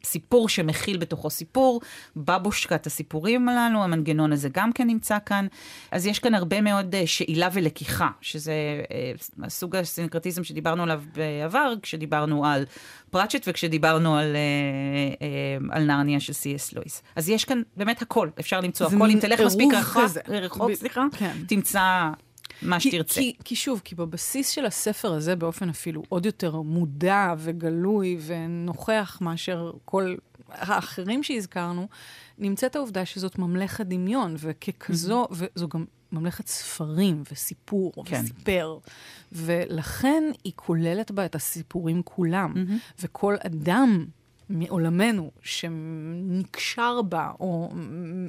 סיפור 0.07 0.49
שמכיל 0.49 0.97
בתוכו 0.97 1.29
סיפור, 1.29 1.81
בבושקת 2.15 2.85
הסיפורים 2.85 3.49
הללו, 3.49 3.83
המנגנון 3.83 4.33
הזה 4.33 4.49
גם 4.53 4.73
כן 4.73 4.87
נמצא 4.87 5.17
כאן. 5.25 5.47
אז 5.91 6.05
יש 6.05 6.19
כאן 6.19 6.33
הרבה 6.33 6.61
מאוד 6.61 6.95
אה, 6.95 7.07
שאילה 7.07 7.49
ולקיחה, 7.53 8.09
שזה 8.21 8.53
אה, 8.91 9.49
סוג 9.49 9.75
הסינקרטיזם 9.75 10.43
שדיברנו 10.43 10.83
עליו 10.83 11.03
בעבר, 11.15 11.73
כשדיברנו 11.81 12.45
על 12.45 12.65
פראצ'ט 13.11 13.47
וכשדיברנו 13.47 14.17
על, 14.17 14.35
אה, 14.35 15.75
על 15.75 15.83
נרניה 15.83 16.19
של 16.19 16.33
סי.אס 16.33 16.73
לואיס. 16.73 17.03
אז 17.15 17.29
יש 17.29 17.45
כאן 17.45 17.61
באמת 17.77 18.01
הכל, 18.01 18.29
אפשר 18.39 18.56
למצוא 18.61 18.87
הכל, 18.87 19.09
אם 19.09 19.19
תלך 19.19 19.39
מספיק 19.39 19.73
רחוק, 20.27 20.73
סליחה, 20.73 21.05
כן. 21.17 21.37
תמצא 21.47 22.09
מה 22.61 22.79
שתרצה. 22.79 23.13
כי, 23.21 23.33
כי 23.43 23.55
שוב, 23.55 23.81
כי 23.83 23.95
בבסיס 23.95 24.49
של 24.49 24.65
הספר 24.65 25.13
הזה, 25.13 25.35
באופן 25.35 25.69
אפילו 25.69 26.03
עוד 26.09 26.25
יותר 26.25 26.61
מודע 26.61 27.33
וגלוי 27.37 28.17
ונוכח 28.25 29.17
מאשר 29.21 29.71
כל 29.85 30.15
האחרים 30.49 31.23
שהזכרנו, 31.23 31.87
נמצאת 32.37 32.75
העובדה 32.75 33.05
שזאת 33.05 33.39
ממלכת 33.39 33.85
דמיון, 33.85 34.35
וככזו, 34.39 35.23
mm-hmm. 35.23 35.35
וזו 35.55 35.67
גם 35.67 35.85
ממלכת 36.11 36.47
ספרים 36.47 37.23
וסיפור 37.31 37.93
כן. 38.05 38.21
וסיפר, 38.23 38.77
ולכן 39.31 40.23
היא 40.43 40.53
כוללת 40.55 41.11
בה 41.11 41.25
את 41.25 41.35
הסיפורים 41.35 42.01
כולם, 42.03 42.53
mm-hmm. 42.53 43.01
וכל 43.03 43.35
אדם 43.45 44.05
מעולמנו 44.49 45.31
שנקשר 45.41 47.01
בה, 47.01 47.31
או 47.39 47.71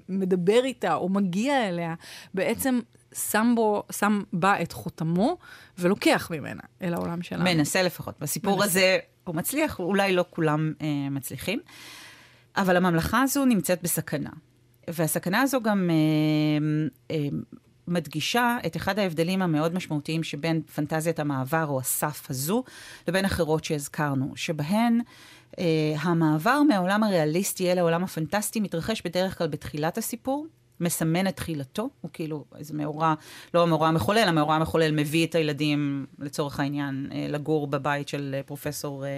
מדבר 0.09 0.65
איתה, 0.65 0.95
או 0.95 1.09
מגיע 1.09 1.69
אליה, 1.69 1.95
בעצם 2.35 2.81
שם, 3.15 3.53
בו, 3.57 3.83
שם 3.93 4.23
בה 4.33 4.63
את 4.63 4.73
חותמו 4.73 5.39
ולוקח 5.79 6.31
ממנה 6.35 6.63
אל 6.83 6.95
העולם 6.95 7.23
שלנו. 7.23 7.45
מנסה 7.45 7.83
לפחות. 7.83 8.15
בסיפור 8.21 8.57
מנסה. 8.57 8.67
הזה 8.67 8.99
הוא 9.25 9.35
מצליח, 9.35 9.79
אולי 9.79 10.13
לא 10.13 10.25
כולם 10.31 10.73
אה, 10.83 10.87
מצליחים, 11.11 11.61
אבל 12.57 12.77
הממלכה 12.77 13.23
הזו 13.23 13.45
נמצאת 13.45 13.83
בסכנה. 13.83 14.31
והסכנה 14.89 15.41
הזו 15.41 15.61
גם 15.63 15.91
אה, 15.91 16.77
אה, 17.17 17.29
מדגישה 17.89 18.57
את 18.67 18.77
אחד 18.77 18.99
ההבדלים 18.99 19.43
המאוד 19.43 19.75
משמעותיים 19.75 20.23
שבין 20.23 20.63
פנטזיית 20.75 21.19
המעבר 21.19 21.67
או 21.67 21.81
הסף 21.81 22.27
הזו 22.31 22.65
לבין 23.09 23.25
אחרות 23.25 23.65
שהזכרנו, 23.65 24.33
שבהן 24.37 25.01
אה, 25.59 25.65
המעבר 26.01 26.63
מהעולם 26.63 27.03
הריאליסטי 27.03 27.73
אל 27.73 27.79
העולם 27.79 28.05
הפנטסטי 28.05 28.61
מתרחש 28.61 29.03
בדרך 29.05 29.39
כלל 29.39 29.47
בתחילת 29.47 29.99
הסיפור, 29.99 30.47
מסמן 30.81 31.27
את 31.27 31.37
תחילתו, 31.37 31.89
הוא 32.01 32.11
כאילו 32.13 32.45
איזה 32.59 32.75
מאורע, 32.75 33.15
לא 33.55 33.63
המאורע 33.63 33.89
המחולל, 33.89 34.29
המאורע 34.29 34.55
המחולל 34.55 34.91
מביא 34.91 35.27
את 35.27 35.35
הילדים, 35.35 36.07
לצורך 36.19 36.61
העניין, 36.61 37.09
אה, 37.13 37.27
לגור 37.29 37.67
בבית 37.67 38.09
של 38.09 38.35
אה, 38.39 38.43
פרופסור 38.43 39.05
אה, 39.05 39.11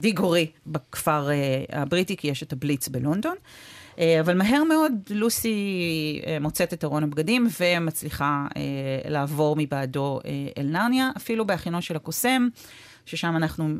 דיגורי 0.00 0.46
בכפר 0.66 1.28
הבריטי, 1.72 2.16
כי 2.16 2.28
יש 2.28 2.42
את 2.42 2.52
הבליץ 2.52 2.88
בלונדון. 2.88 3.36
אבל 4.20 4.36
מהר 4.36 4.64
מאוד 4.64 4.92
לוסי 5.10 5.60
מוצאת 6.40 6.72
את 6.72 6.84
ארון 6.84 7.02
הבגדים 7.02 7.48
ומצליחה 7.60 8.46
לעבור 9.08 9.56
מבעדו 9.58 10.20
אל 10.58 10.66
נרניה, 10.66 11.10
אפילו 11.16 11.46
בהכינו 11.46 11.82
של 11.82 11.96
הקוסם. 11.96 12.48
ששם 13.10 13.36
אנחנו, 13.36 13.74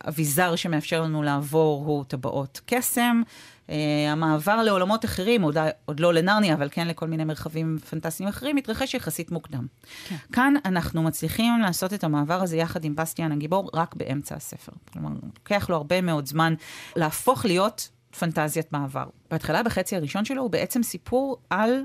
האביזר 0.00 0.56
שמאפשר 0.56 1.02
לנו 1.02 1.22
לעבור 1.22 1.84
הוא 1.86 2.04
טבעות 2.04 2.60
קסם. 2.66 3.22
Uh, 3.66 3.70
המעבר 4.08 4.62
לעולמות 4.62 5.04
אחרים, 5.04 5.42
עוד, 5.42 5.56
עוד 5.84 6.00
לא 6.00 6.14
לנרניה, 6.14 6.54
אבל 6.54 6.68
כן 6.70 6.88
לכל 6.88 7.06
מיני 7.06 7.24
מרחבים 7.24 7.78
פנטסטיים 7.90 8.28
אחרים, 8.28 8.56
מתרחש 8.56 8.94
יחסית 8.94 9.30
מוקדם. 9.30 9.66
כן. 10.08 10.16
כאן 10.32 10.54
אנחנו 10.64 11.02
מצליחים 11.02 11.60
לעשות 11.60 11.94
את 11.94 12.04
המעבר 12.04 12.42
הזה 12.42 12.56
יחד 12.56 12.84
עם 12.84 12.96
בסטיאן 12.96 13.32
הגיבור 13.32 13.70
רק 13.74 13.94
באמצע 13.94 14.34
הספר. 14.34 14.72
כלומר, 14.92 15.10
לוקח 15.36 15.70
לו 15.70 15.76
הרבה 15.76 16.00
מאוד 16.00 16.26
זמן 16.26 16.54
להפוך 16.96 17.44
להיות 17.44 17.90
פנטזיית 18.18 18.72
מעבר. 18.72 19.04
בהתחלה, 19.30 19.62
בחצי 19.62 19.96
הראשון 19.96 20.24
שלו, 20.24 20.42
הוא 20.42 20.50
בעצם 20.50 20.82
סיפור 20.82 21.36
על 21.50 21.82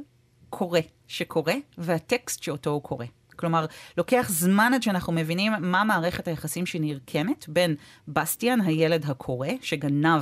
קורא 0.50 0.80
שקורא, 1.08 1.54
והטקסט 1.78 2.44
שאותו 2.44 2.70
הוא 2.70 2.82
קורא. 2.82 3.06
כלומר, 3.42 3.66
לוקח 3.98 4.26
זמן 4.30 4.72
עד 4.76 4.84
שאנחנו 4.84 5.14
מבינים 5.14 5.54
מה 5.60 5.84
מערכת 5.84 6.28
היחסים 6.28 6.66
שנרקמת 6.66 7.46
בין 7.48 7.76
בסטיאן, 8.08 8.62
הילד 8.62 9.06
הקורא, 9.10 9.48
שגנב 9.62 10.22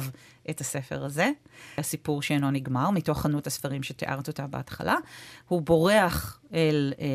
את 0.49 0.61
הספר 0.61 1.05
הזה, 1.05 1.29
הסיפור 1.77 2.21
שאינו 2.21 2.51
נגמר, 2.51 2.89
מתוך 2.89 3.21
חנות 3.21 3.47
הספרים 3.47 3.83
שתיארת 3.83 4.27
אותה 4.27 4.47
בהתחלה. 4.47 4.95
הוא 5.47 5.61
בורח 5.61 6.39
אל 6.53 6.93
אה, 6.99 7.05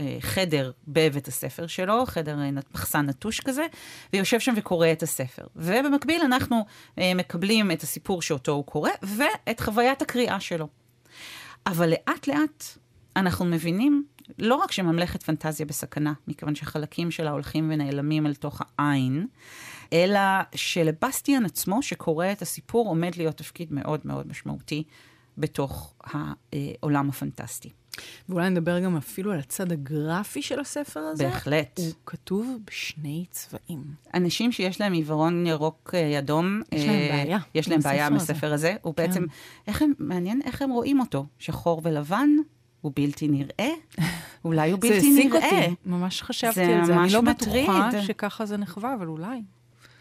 אה, 0.00 0.16
חדר 0.20 0.70
בבית 0.88 1.28
הספר 1.28 1.66
שלו, 1.66 2.06
חדר 2.06 2.38
אה, 2.38 2.50
מחסן 2.74 3.06
נטוש 3.06 3.40
כזה, 3.40 3.66
ויושב 4.12 4.40
שם 4.40 4.54
וקורא 4.56 4.92
את 4.92 5.02
הספר. 5.02 5.46
ובמקביל 5.56 6.22
אנחנו 6.22 6.64
אה, 6.98 7.12
מקבלים 7.14 7.70
את 7.70 7.82
הסיפור 7.82 8.22
שאותו 8.22 8.52
הוא 8.52 8.64
קורא, 8.64 8.90
ואת 9.02 9.60
חוויית 9.60 10.02
הקריאה 10.02 10.40
שלו. 10.40 10.68
אבל 11.66 11.90
לאט 11.90 12.26
לאט 12.26 12.64
אנחנו 13.16 13.44
מבינים 13.44 14.04
לא 14.38 14.54
רק 14.54 14.72
שממלכת 14.72 15.22
פנטזיה 15.22 15.66
בסכנה, 15.66 16.12
מכיוון 16.28 16.54
שחלקים 16.54 17.10
שלה 17.10 17.30
הולכים 17.30 17.70
ונעלמים 17.72 18.26
אל 18.26 18.34
תוך 18.34 18.62
העין, 18.78 19.26
אלא 19.92 20.20
שלבסטיאן 20.54 21.44
עצמו, 21.44 21.82
שקורא 21.82 22.32
את 22.32 22.42
הסיפור, 22.42 22.88
עומד 22.88 23.16
להיות 23.16 23.36
תפקיד 23.36 23.72
מאוד 23.72 24.00
מאוד 24.04 24.28
משמעותי 24.28 24.84
בתוך 25.38 25.94
העולם 26.04 27.08
הפנטסטי. 27.08 27.70
ואולי 28.28 28.50
נדבר 28.50 28.80
גם 28.80 28.96
אפילו 28.96 29.32
על 29.32 29.38
הצד 29.38 29.72
הגרפי 29.72 30.42
של 30.42 30.60
הספר 30.60 31.00
הזה. 31.00 31.24
בהחלט. 31.24 31.78
הוא 31.78 31.92
כתוב 32.06 32.58
בשני 32.64 33.24
צבעים. 33.30 33.84
אנשים 34.14 34.52
שיש 34.52 34.80
להם 34.80 34.92
עיוורון 34.92 35.46
ירוק 35.46 35.94
אה, 35.94 36.18
אדום, 36.18 36.62
יש 36.72 36.84
להם 36.84 36.94
אה, 36.94 37.08
בעיה. 37.24 37.38
יש 37.54 37.68
להם 37.68 37.80
בעיה 37.80 38.06
עם 38.06 38.16
הספר 38.16 38.52
הזה. 38.52 38.54
הזה. 38.54 38.74
הוא 38.82 38.94
כן. 38.94 39.06
בעצם, 39.06 39.24
איך 39.66 39.82
הם, 39.82 39.92
מעניין 39.98 40.40
איך 40.44 40.62
הם 40.62 40.70
רואים 40.70 41.00
אותו. 41.00 41.26
שחור 41.38 41.80
ולבן, 41.84 42.30
הוא 42.86 42.92
בלתי 42.94 43.28
נראה? 43.28 43.70
אולי 44.44 44.70
הוא 44.70 44.80
בלתי 44.80 45.10
נראה. 45.10 45.40
זה 45.40 45.46
העסיק 45.46 45.68
אותי, 45.68 45.74
ממש 45.86 46.22
חשבתי 46.22 46.72
על 46.72 46.84
זה. 46.84 46.96
אני 46.96 47.12
לא 47.12 47.20
בטוחה 47.20 47.90
שככה 48.02 48.46
זה 48.46 48.56
נחווה, 48.56 48.94
אבל 48.94 49.06
אולי. 49.06 49.42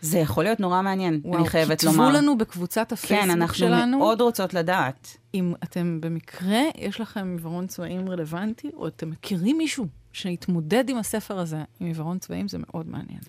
זה 0.01 0.19
יכול 0.19 0.43
להיות 0.43 0.59
נורא 0.59 0.81
מעניין, 0.81 1.21
וואו, 1.23 1.39
אני 1.39 1.49
חייבת 1.49 1.83
לומר. 1.83 1.97
וואו, 1.97 2.09
כתבו 2.09 2.17
לנו 2.17 2.37
בקבוצת 2.37 2.91
הפייסבוק 2.91 3.19
שלנו. 3.19 3.33
כן, 3.33 3.41
אנחנו 3.41 3.55
שלנו, 3.55 3.97
מאוד 3.97 4.21
רוצות 4.21 4.53
לדעת. 4.53 5.17
אם 5.33 5.53
אתם 5.63 6.01
במקרה, 6.01 6.59
יש 6.77 7.01
לכם 7.01 7.35
עיוורון 7.37 7.67
צבעים 7.67 8.09
רלוונטי, 8.09 8.69
או 8.73 8.87
אתם 8.87 9.09
מכירים 9.09 9.57
מישהו 9.57 9.87
שהתמודד 10.13 10.89
עם 10.89 10.97
הספר 10.97 11.39
הזה, 11.39 11.57
עם 11.79 11.87
עיוורון 11.87 12.19
צבעים, 12.19 12.47
זה 12.47 12.57
מאוד 12.57 12.89
מעניין. 12.89 13.19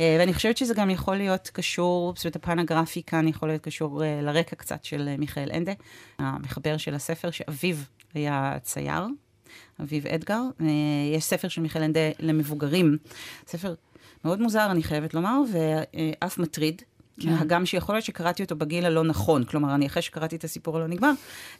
אה, 0.00 0.16
ואני 0.20 0.34
חושבת 0.34 0.56
שזה 0.56 0.74
גם 0.74 0.90
יכול 0.90 1.16
להיות 1.16 1.50
קשור, 1.52 2.12
זאת 2.16 2.24
אומרת, 2.24 2.36
הפן 2.36 2.58
הגרפי 2.58 3.02
כאן 3.02 3.28
יכול 3.28 3.48
להיות 3.48 3.62
קשור 3.62 4.04
אה, 4.04 4.20
לרקע 4.22 4.56
קצת 4.56 4.84
של 4.84 5.08
אה, 5.08 5.16
מיכאל 5.16 5.50
אנדה, 5.54 5.72
המחבר 6.18 6.76
של 6.76 6.94
הספר, 6.94 7.30
שאביו 7.30 7.76
היה 8.14 8.56
צייר, 8.62 9.06
אביב 9.82 10.06
אדגר. 10.06 10.42
אה, 10.60 10.66
יש 11.14 11.24
ספר 11.24 11.48
של 11.48 11.60
מיכאל 11.60 11.82
אנדה 11.82 12.00
למבוגרים, 12.18 12.98
ספר 13.46 13.74
מאוד 14.24 14.40
מוזר, 14.40 14.70
אני 14.70 14.82
חייבת 14.82 15.14
לומר, 15.14 15.40
ואף 15.52 16.38
מטריד. 16.38 16.82
כן. 17.20 17.28
הגם 17.28 17.66
שיכול 17.66 17.94
להיות 17.94 18.04
שקראתי 18.04 18.42
אותו 18.42 18.56
בגיל 18.56 18.86
הלא 18.86 19.04
נכון. 19.04 19.44
כלומר, 19.44 19.74
אני 19.74 19.86
אחרי 19.86 20.02
שקראתי 20.02 20.36
את 20.36 20.44
הסיפור 20.44 20.76
הלא 20.76 20.86
נגמר, 20.86 21.12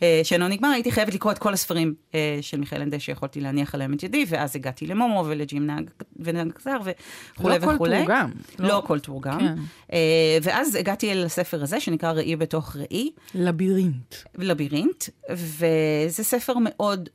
אה, 0.03 0.21
שאינו 0.23 0.49
נגמר, 0.49 0.69
הייתי 0.69 0.93
חייבת 0.93 1.15
לקרוא 1.15 1.33
את 1.33 1.39
כל 1.39 1.53
הספרים 1.53 1.95
אה, 2.15 2.39
של 2.41 2.61
מיכאל 2.61 2.83
אנדה 2.83 2.99
שיכולתי 2.99 3.41
להניח 3.41 3.75
עליהם 3.75 3.95
את 3.95 4.03
ידי, 4.03 4.25
ואז 4.29 4.57
הגעתי 4.57 4.87
למומו 4.87 5.25
ולג'ים 5.27 5.67
נהג 5.67 5.91
ונהג 6.17 6.53
זר 6.65 6.79
וכולי 6.85 7.59
לא 7.59 7.67
וכולי. 7.67 7.99
תורגם. 7.99 8.31
לא 8.59 8.79
הכל 8.79 8.99
תורגם. 8.99 9.39
כן. 9.39 9.55
אה, 9.93 10.39
ואז 10.43 10.75
הגעתי 10.75 11.13
אל 11.13 11.25
הספר 11.25 11.63
הזה, 11.63 11.81
שנקרא 11.81 12.13
ראי 12.13 12.37
בתוך 12.37 12.77
ראי. 12.77 13.11
לבירינט. 13.35 14.15
לבירינט, 14.39 15.05
וזה 15.31 16.25
ספר 16.25 16.55
מאוד 16.61 17.09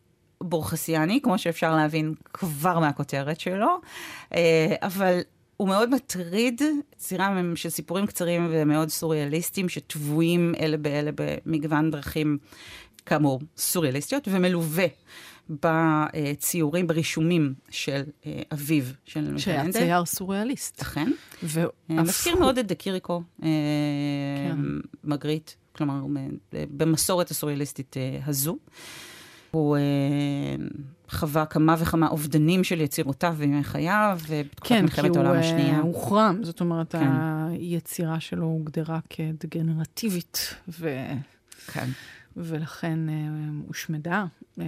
בורחסיאני, 0.43 1.19
כמו 1.23 1.37
שאפשר 1.37 1.75
להבין 1.75 2.13
כבר 2.33 2.79
מהכותרת 2.79 3.39
שלו, 3.39 3.79
אה, 4.33 4.75
אבל 4.81 5.19
הוא 5.63 5.69
מאוד 5.69 5.89
מטריד, 5.89 6.61
צירה 6.97 7.41
של 7.55 7.69
סיפורים 7.69 8.05
קצרים 8.05 8.47
ומאוד 8.51 8.89
סוריאליסטיים, 8.89 9.69
שטבועים 9.69 10.53
אלה 10.59 10.77
באלה 10.77 11.11
במגוון 11.15 11.91
דרכים, 11.91 12.37
כאמור, 13.05 13.41
סוריאליסטיות, 13.57 14.27
ומלווה. 14.31 14.85
בציורים, 15.49 16.87
ברישומים 16.87 17.53
של 17.69 18.01
אה, 18.25 18.41
אביו 18.53 18.83
של 19.05 19.21
מיכאל 19.21 19.37
שהיה. 19.37 19.71
צייר 19.71 20.05
סוריאליסט. 20.05 20.81
אכן. 20.81 21.11
אה, 21.43 21.65
מזכיר 21.89 22.35
מאוד 22.39 22.57
את 22.57 22.67
דקיריקו, 22.67 23.21
אה, 23.43 23.49
כן. 24.49 24.59
מגריט, 25.03 25.51
כלומר, 25.75 26.01
במסורת 26.53 27.31
הסוריאליסטית 27.31 27.95
הזו. 28.25 28.57
הוא 29.53 29.77
אה, 29.77 29.81
חווה 31.09 31.45
כמה 31.45 31.75
וכמה 31.79 32.07
אובדנים 32.07 32.63
של 32.63 32.81
יצירותיו 32.81 33.35
בימי 33.37 33.63
חייו, 33.63 34.19
ובתקופת 34.27 34.69
כן, 34.69 34.75
כי 34.75 34.81
מלחמת 34.81 35.15
הוא 35.15 35.17
העולם 35.17 35.39
השנייה. 35.39 35.79
הוחרם, 35.79 36.39
זאת 36.43 36.61
אומרת, 36.61 36.91
כן. 36.91 37.11
היצירה 37.49 38.19
שלו 38.19 38.45
הוגדרה 38.45 38.99
כדגנרטיבית, 39.09 40.55
ו... 40.69 41.05
כן. 41.73 41.89
ולכן 42.37 43.09
אה, 43.09 43.15
הושמדה. 43.67 44.25
אה, 44.61 44.65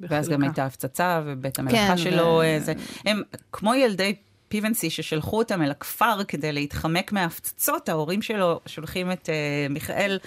ואז 0.00 0.28
גם. 0.28 0.42
הייתה 0.42 0.66
הפצצה, 0.66 1.22
ובית 1.24 1.58
המלאכה 1.58 1.88
כן, 1.88 1.96
שלו, 1.96 2.24
ו- 2.24 2.42
אה, 2.42 2.60
זה, 2.60 2.72
הם 3.04 3.22
כמו 3.52 3.74
ילדי 3.74 4.14
פיבנסי 4.48 4.90
ששלחו 4.90 5.38
אותם 5.38 5.62
אל 5.62 5.70
הכפר 5.70 6.24
כדי 6.28 6.52
להתחמק 6.52 7.12
מההפצצות, 7.12 7.88
ההורים 7.88 8.22
שלו 8.22 8.60
שולחים 8.66 9.12
את 9.12 9.28
אה, 9.28 9.66
מיכאל 9.70 10.18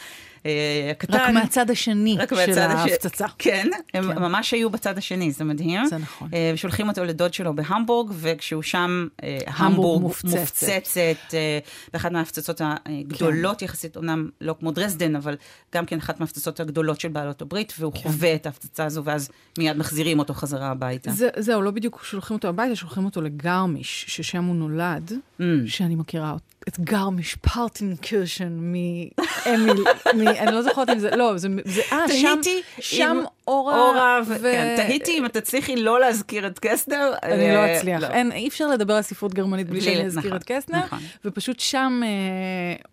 הקטן. 0.91 1.13
רק 1.13 1.29
מהצד 1.29 1.69
השני 1.69 2.17
רק 2.19 2.29
של 2.29 2.35
מהצד 2.35 2.51
הש- 2.71 2.91
ההפצצה. 2.91 3.25
כן, 3.37 3.67
הם 3.93 4.13
כן. 4.13 4.19
ממש 4.21 4.51
היו 4.53 4.69
בצד 4.69 4.97
השני, 4.97 5.31
זה 5.31 5.43
מדהים. 5.43 5.85
זה 5.85 5.97
נכון. 5.97 6.29
אה, 6.33 6.53
שולחים 6.55 6.89
אותו 6.89 7.03
לדוד 7.03 7.33
שלו 7.33 7.55
בהמבורג, 7.55 8.11
וכשהוא 8.15 8.61
שם, 8.63 9.07
אה, 9.23 9.37
המבורג 9.47 10.01
מופצצת. 10.01 10.37
מופצצת, 10.39 10.99
אה, 11.33 11.59
באחת 11.93 12.11
מההפצצות 12.11 12.61
הגדולות 12.85 13.61
יחסית, 13.61 13.95
אומנם 13.97 14.29
לא 14.41 14.55
כמו 14.59 14.71
דרזדן, 14.71 15.15
אבל 15.15 15.35
גם 15.75 15.85
כן 15.85 15.97
אחת 15.97 16.19
מההפצצות 16.19 16.59
הגדולות 16.59 16.99
של 16.99 17.07
בעלות 17.07 17.41
הברית, 17.41 17.73
והוא 17.79 17.93
חווה 17.95 18.35
את 18.35 18.45
ההפצצה 18.45 18.85
הזו, 18.85 19.03
ואז 19.03 19.29
מיד 19.57 19.77
מחזירים 19.77 20.19
אותו 20.19 20.33
חזרה 20.33 20.67
הביתה. 20.71 21.11
זה, 21.11 21.29
זהו, 21.37 21.61
לא 21.61 21.71
בדיוק 21.71 22.03
שולחים 22.03 22.35
אותו 22.37 22.47
הביתה, 22.47 22.75
שולחים 22.75 23.05
אותו 23.05 23.21
לגרמיש, 23.21 24.05
ששם 24.07 24.43
הוא 24.43 24.55
נולד, 24.55 25.11
ממ. 25.39 25.43
שאני 25.67 25.95
מכירה 25.95 26.35
את 26.69 26.79
גרמיש 26.79 27.35
פרטנקירכן 27.35 28.57
מאמיל, 28.59 29.83
אני 30.39 30.51
לא 30.51 30.61
זוכרת 30.61 30.89
אם 30.89 30.99
זה, 30.99 31.15
לא, 31.15 31.37
זה, 31.37 31.47
זה 31.65 31.81
אה, 31.91 32.07
שם, 32.07 32.39
שם 32.79 33.17
אורה, 33.47 33.79
אורה. 33.79 34.19
כן, 34.41 34.75
תהיתי 34.77 35.17
אם 35.17 35.25
את 35.25 35.37
תצליחי 35.37 35.75
לא 35.75 35.99
להזכיר 35.99 36.47
את 36.47 36.59
קסטנר. 36.59 37.13
אני 37.23 37.49
אה, 37.49 37.53
לא 37.53 37.77
אצליח. 37.77 38.03
אין, 38.03 38.31
אי 38.31 38.47
אפשר 38.47 38.67
לדבר 38.67 38.93
על 38.93 39.01
ספרות 39.01 39.33
גרמנית 39.33 39.69
בלי 39.69 39.81
שאני 39.81 40.05
אזכיר 40.05 40.25
נכון, 40.25 40.37
את 40.37 40.43
קסטנר, 40.43 40.85
נכון. 40.85 40.99
ופשוט 41.25 41.59
שם 41.59 42.01
אה, 42.03 42.09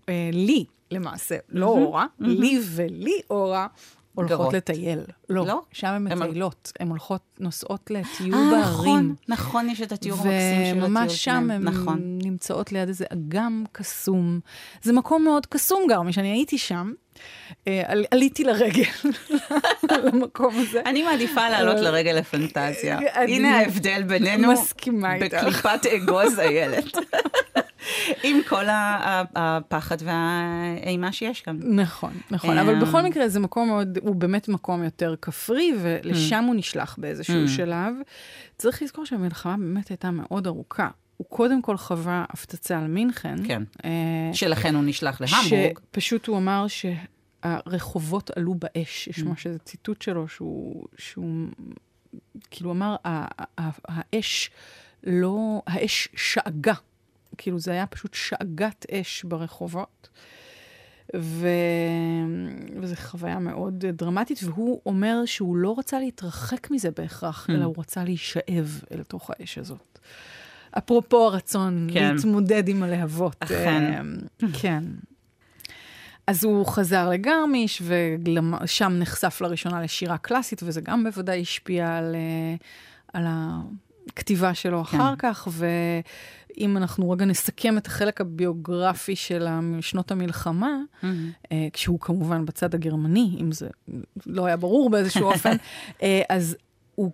אה, 0.09 0.31
לי, 0.33 0.65
למעשה, 0.91 1.37
לא 1.49 1.67
אורה, 1.67 2.07
לי 2.21 2.61
וליאורה. 2.63 3.67
הולכות 4.17 4.39
גרות. 4.39 4.55
לטייל. 4.55 5.01
לא, 5.29 5.47
לא? 5.47 5.63
שם 5.73 5.87
הן 5.87 6.05
מטיילות. 6.05 6.73
הן 6.81 6.89
הולכות, 6.89 7.21
נוסעות 7.41 7.91
לטיול 7.91 8.35
אה, 8.35 8.51
בערים. 8.51 8.65
נכון, 8.69 9.15
נכון, 9.29 9.69
יש 9.69 9.83
את 9.83 9.93
התיאור 9.93 10.19
המקסים 10.19 10.65
של 10.65 10.71
הטיול 10.71 10.85
וממש 10.85 11.25
שם 11.25 11.31
שלהם. 11.31 11.51
הן 11.51 11.63
נכון. 11.63 12.19
נמצאות 12.23 12.73
ליד 12.73 12.89
איזה 12.89 13.05
אגם 13.13 13.65
קסום. 13.73 14.41
זה 14.83 14.93
מקום 14.93 15.25
מאוד 15.25 15.47
קסום 15.47 15.83
גרמי, 15.89 16.13
שאני 16.13 16.29
הייתי 16.29 16.59
שם, 16.59 16.93
על, 17.87 18.05
עליתי 18.11 18.45
לרגל 18.45 18.83
למקום 20.05 20.55
הזה. 20.59 20.81
אני 20.87 21.03
מעדיפה 21.03 21.49
לעלות 21.49 21.77
אבל- 21.77 21.85
לרגע 21.85 22.13
לפנטזיה. 22.13 22.99
אני 23.15 23.37
הנה 23.37 23.59
ההבדל 23.59 24.03
בינינו. 24.03 24.53
מסכימה 24.53 25.15
איתך. 25.15 25.35
בקליפת 25.35 25.81
אגוז 25.97 26.39
איילת. 26.39 26.85
עם 28.23 28.41
כל 28.49 28.65
הפחד 28.71 29.97
והאימה 30.05 31.13
שיש 31.13 31.41
כאן. 31.41 31.59
נכון, 31.63 32.13
נכון, 32.31 32.57
אה, 32.57 32.63
אבל 32.63 32.81
בכל 32.81 33.03
מקרה 33.03 33.29
זה 33.29 33.41
מקום 33.41 33.69
מאוד, 33.69 33.99
הוא 34.03 34.15
באמת 34.15 34.49
מקום 34.49 34.85
יותר 34.85 35.15
כפרי, 35.23 35.73
ולשם 35.81 36.45
הוא 36.45 36.55
נשלח 36.55 36.97
באיזשהו. 36.99 37.49
שלב. 37.49 37.95
צריך 38.59 38.83
לזכור 38.83 39.05
שהמלחמה 39.07 39.57
באמת 39.59 39.89
הייתה 39.89 40.11
מאוד 40.11 40.47
ארוכה. 40.47 40.89
הוא 41.17 41.27
קודם 41.31 41.63
כל 41.63 41.77
חווה 41.77 42.25
הפצצה 42.31 42.79
על 42.79 42.87
מינכן. 42.87 43.37
כן. 43.47 43.63
אה, 43.85 43.91
שלכן 44.33 44.75
הוא 44.75 44.85
נשלח 44.87 45.21
להמבורג. 45.21 45.79
שפשוט 45.91 46.27
הוא 46.27 46.37
אמר 46.37 46.67
שהרחובות 47.45 48.31
עלו 48.37 48.55
באש, 48.55 49.09
יש 49.09 49.19
Mm. 49.19 49.25
ממש 49.25 49.47
איזה 49.47 49.59
ציטוט 49.59 50.03
שלו 50.03 50.29
שהוא, 50.29 50.85
שהוא 50.99 51.47
כאילו 52.51 52.71
אמר, 52.73 52.97
"ה- 53.05 53.43
ה- 53.61 53.71
האש 53.89 54.51
לא, 55.05 55.63
האש 55.67 56.09
שאגה, 56.17 56.75
כאילו 57.39 57.59
זה 57.59 57.71
היה 57.73 57.87
פשוט 57.87 58.15
שאגת 58.15 58.87
אש 58.91 59.25
ברחובות. 59.25 60.09
ו... 61.17 61.49
וזו 62.81 62.95
חוויה 62.97 63.39
מאוד 63.39 63.87
דרמטית, 63.87 64.39
והוא 64.45 64.81
אומר 64.87 65.23
שהוא 65.27 65.57
לא 65.57 65.75
רצה 65.79 65.99
להתרחק 65.99 66.71
מזה 66.71 66.91
בהכרח, 66.91 67.47
Hmm. 67.49 67.53
אלא 67.53 67.65
הוא 67.65 67.75
רצה 67.79 68.05
להישאב 68.05 68.81
אל 68.93 69.03
תוך 69.03 69.31
האש 69.31 69.59
הזאת. 69.59 69.99
אפרופו 70.79 71.27
הרצון 71.27 71.89
כן. 71.93 72.15
להתמודד 72.15 72.69
עם 72.69 72.83
הלהבות. 72.83 73.37
אכן. 73.39 73.83
אה, 74.43 74.49
כן. 74.61 74.85
אז 76.27 76.45
הוא 76.45 76.67
חזר 76.67 77.09
לגרמיש, 77.11 77.83
ושם 77.83 78.93
נחשף 78.99 79.41
לראשונה 79.41 79.83
לשירה 79.83 80.19
קלאסית, 80.19 80.63
וזה 80.63 80.81
גם 80.81 81.05
בוודאי 81.05 81.41
השפיע 81.41 81.97
על, 81.97 82.15
אה, 82.15 82.55
על 83.13 83.27
הכתיבה 84.09 84.55
שלו 84.55 84.85
כן. 84.85 84.97
אחר 84.97 85.15
כך. 85.19 85.49
ואם 85.51 86.77
אנחנו 86.77 87.11
רגע 87.11 87.25
נסכם 87.25 87.79
את 87.79 87.87
החלק 87.87 88.21
הביוגרפי 88.21 89.17
של 89.17 89.49
שנות 89.81 90.11
המלחמה, 90.11 90.77
אה, 91.53 91.69
כשהוא 91.73 92.01
כמובן 92.01 92.45
בצד 92.45 92.75
הגרמני, 92.75 93.37
אם 93.41 93.53
זה 93.53 93.69
לא 94.27 94.47
היה 94.47 94.57
ברור 94.57 94.91
באיזשהו 94.91 95.27
אופן, 95.33 95.57
אה, 96.03 96.23
אז 96.29 96.57
הוא, 96.95 97.11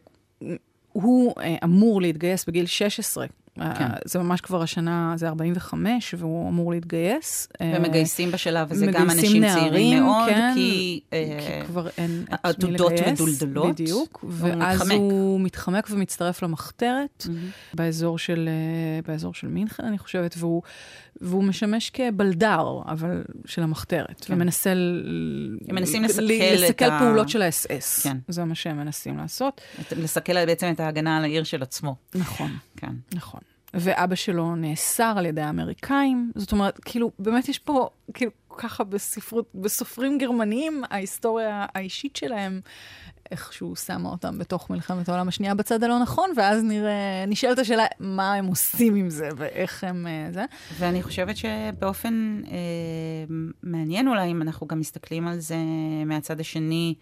הוא 0.93 1.35
אמור 1.65 2.03
להתגייס 2.03 2.45
בגיל 2.45 2.67
16. 2.67 3.27
כן. 3.55 3.63
אה, 3.65 3.89
זה 4.05 4.19
ממש 4.19 4.41
כבר 4.41 4.63
השנה, 4.63 5.13
זה 5.17 5.29
45, 5.29 6.15
והוא 6.19 6.49
אמור 6.49 6.71
להתגייס. 6.73 7.49
אה, 7.61 7.75
ומגייסים 7.77 8.31
בשלב 8.33 8.73
הזה 8.73 8.87
גם 8.87 9.11
אנשים 9.11 9.21
צעירים 9.49 9.71
נערים, 9.71 10.03
מאוד, 10.03 10.29
כן, 10.29 10.51
כי... 10.55 11.01
כי 11.11 11.17
אה, 11.17 11.63
כבר 11.67 11.89
אין 11.99 12.25
את 12.35 12.65
מי 12.65 12.71
לגייס. 12.71 13.21
מדולדלות, 13.21 13.69
בדיוק. 13.75 14.25
ואז 14.29 14.81
מתחמק. 14.81 14.97
הוא 14.99 15.41
מתחמק 15.41 15.87
ומצטרף 15.91 16.43
למחתרת 16.43 17.27
מהמם. 17.29 17.49
באזור 17.75 18.19
של, 18.19 18.49
באזור 19.07 19.35
של 19.35 19.49
מינכן, 19.49 19.85
אני 19.85 19.99
חושבת, 19.99 20.35
והוא, 20.39 20.63
והוא 21.21 21.45
משמש 21.45 21.91
כבלדר, 21.91 22.67
אבל 22.89 23.23
של 23.47 23.63
המחתרת, 23.63 24.25
כן. 24.25 24.35
ומנסה 24.35 24.71
הם 24.73 25.75
מנסים 25.75 26.05
לסכל 26.05 26.23
לסכל 26.55 26.85
את 26.85 26.91
ה- 26.93 26.99
פעולות 26.99 27.29
של 27.29 27.43
האס-אס. 27.43 28.03
כן. 28.07 28.17
זה 28.29 28.45
מה 28.45 28.55
שהם 28.55 28.77
מנסים 28.77 29.17
לעשות. 29.19 29.61
את- 29.81 29.93
לסכל 29.93 30.47
בעצם 30.47 30.71
את 30.75 30.81
ההגנה 30.81 31.17
על 31.17 31.25
העיר 31.25 31.45
של 31.45 31.63
עצמו. 31.63 31.95
נכון. 32.15 32.51
כן. 32.77 32.93
נכון. 33.15 33.41
ואבא 33.75 34.15
שלו 34.15 34.57
נאסר 34.57 35.15
על 35.17 35.27
ידי 35.27 35.41
האמריקאים. 35.41 36.33
זאת 36.35 36.53
אומרת, 36.53 36.81
כאילו, 36.85 37.11
באמת 37.19 37.49
יש 37.49 37.59
פה, 37.59 37.89
כאילו, 38.15 38.31
ככה 38.59 38.85
בספרות, 38.85 39.51
בסופרים 39.55 40.19
גרמניים, 40.19 40.83
ההיסטוריה 40.91 41.67
האישית 41.75 42.17
שלהם, 42.17 42.61
איכשהו 43.31 43.77
שמה 43.77 44.09
אותם 44.09 44.39
בתוך 44.39 44.71
מלחמת 44.71 45.09
העולם 45.09 45.29
השנייה 45.29 45.55
בצד 45.55 45.85
הלא 45.85 45.99
נכון, 45.99 46.31
ואז 46.37 46.63
נראה, 46.65 47.25
נשאלת 47.27 47.59
השאלה 47.59 47.87
מה 48.01 48.35
הם 48.35 48.47
עושים 48.47 48.95
עם 48.95 49.11
זה 49.11 49.29
ואיך 49.37 49.85
הם... 49.85 50.07
אה, 50.07 50.29
זה. 50.33 50.45
ואני 50.79 51.03
חושבת 51.03 51.37
שבאופן 51.37 52.43
אה, 52.47 52.55
מעניין 53.63 54.09
אולי, 54.09 54.31
אם 54.31 54.43
אנחנו 54.43 54.67
גם 54.67 54.81
מסתכלים 54.81 55.29
על 55.29 55.39
זה 55.39 55.57
מהצד 56.07 56.41
השני 56.41 56.95